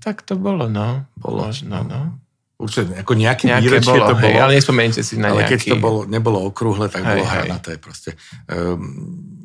[0.00, 1.08] Tak to bolo, no.
[1.16, 1.48] Bolo.
[1.48, 2.20] Možno, no.
[2.54, 4.30] Určite, ako nejaké, nejaké výročie bolo, to bolo.
[4.30, 5.52] Hej, ale nespomeňte si na ale nejaký...
[5.52, 8.14] keď to bolo, nebolo okrúhle, tak hej, bolo hranaté proste.
[8.46, 9.42] Um,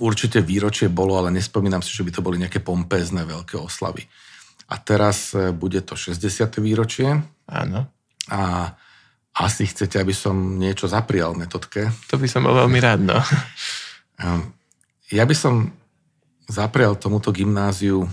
[0.00, 4.08] určite výročie bolo, ale nespomínam si, že by to boli nejaké pompézne veľké oslavy.
[4.66, 6.58] A teraz e, bude to 60.
[6.58, 7.06] výročie.
[7.46, 7.86] Áno.
[8.32, 8.74] A
[9.36, 11.92] asi chcete, aby som niečo zaprial metodke.
[12.10, 13.20] To by som bol veľmi rád, no.
[14.20, 14.52] Ehm,
[15.12, 15.70] ja by som
[16.48, 18.06] zaprial tomuto gymnáziu,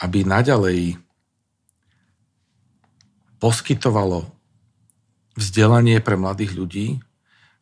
[0.00, 1.00] aby naďalej
[3.40, 4.28] poskytovalo
[5.36, 6.86] vzdelanie pre mladých ľudí,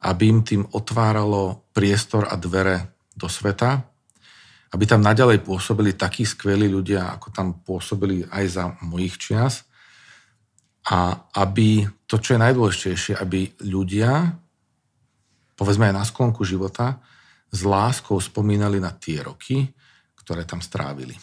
[0.04, 3.82] aby im tým otváralo priestor a dvere do sveta,
[4.74, 9.62] aby tam naďalej pôsobili takí skvelí ľudia, ako tam pôsobili aj za mojich čias.
[10.84, 14.36] A aby to, čo je najdôležitejšie, aby ľudia,
[15.56, 17.00] povedzme aj na sklonku života,
[17.54, 19.70] s láskou spomínali na tie roky,
[20.18, 21.14] ktoré tam strávili.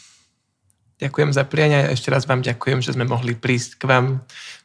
[1.01, 4.05] Ďakujem za priania a ešte raz vám ďakujem, že sme mohli prísť k vám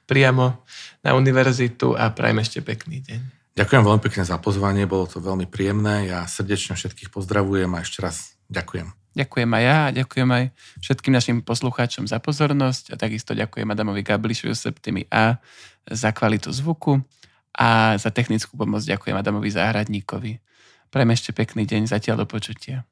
[0.07, 0.63] priamo
[1.03, 3.21] na univerzitu a prajem ešte pekný deň.
[3.57, 6.13] Ďakujem veľmi pekne za pozvanie, bolo to veľmi príjemné.
[6.13, 8.93] Ja srdečne všetkých pozdravujem a ešte raz ďakujem.
[9.17, 10.45] Ďakujem aj ja a ďakujem aj
[10.85, 15.41] všetkým našim poslucháčom za pozornosť a takisto ďakujem Adamovi Gablišu Septimi A
[15.89, 17.01] za kvalitu zvuku
[17.57, 20.37] a za technickú pomoc ďakujem Adamovi Záhradníkovi.
[20.91, 22.87] Prajem ešte pekný deň, zatiaľ do počutia.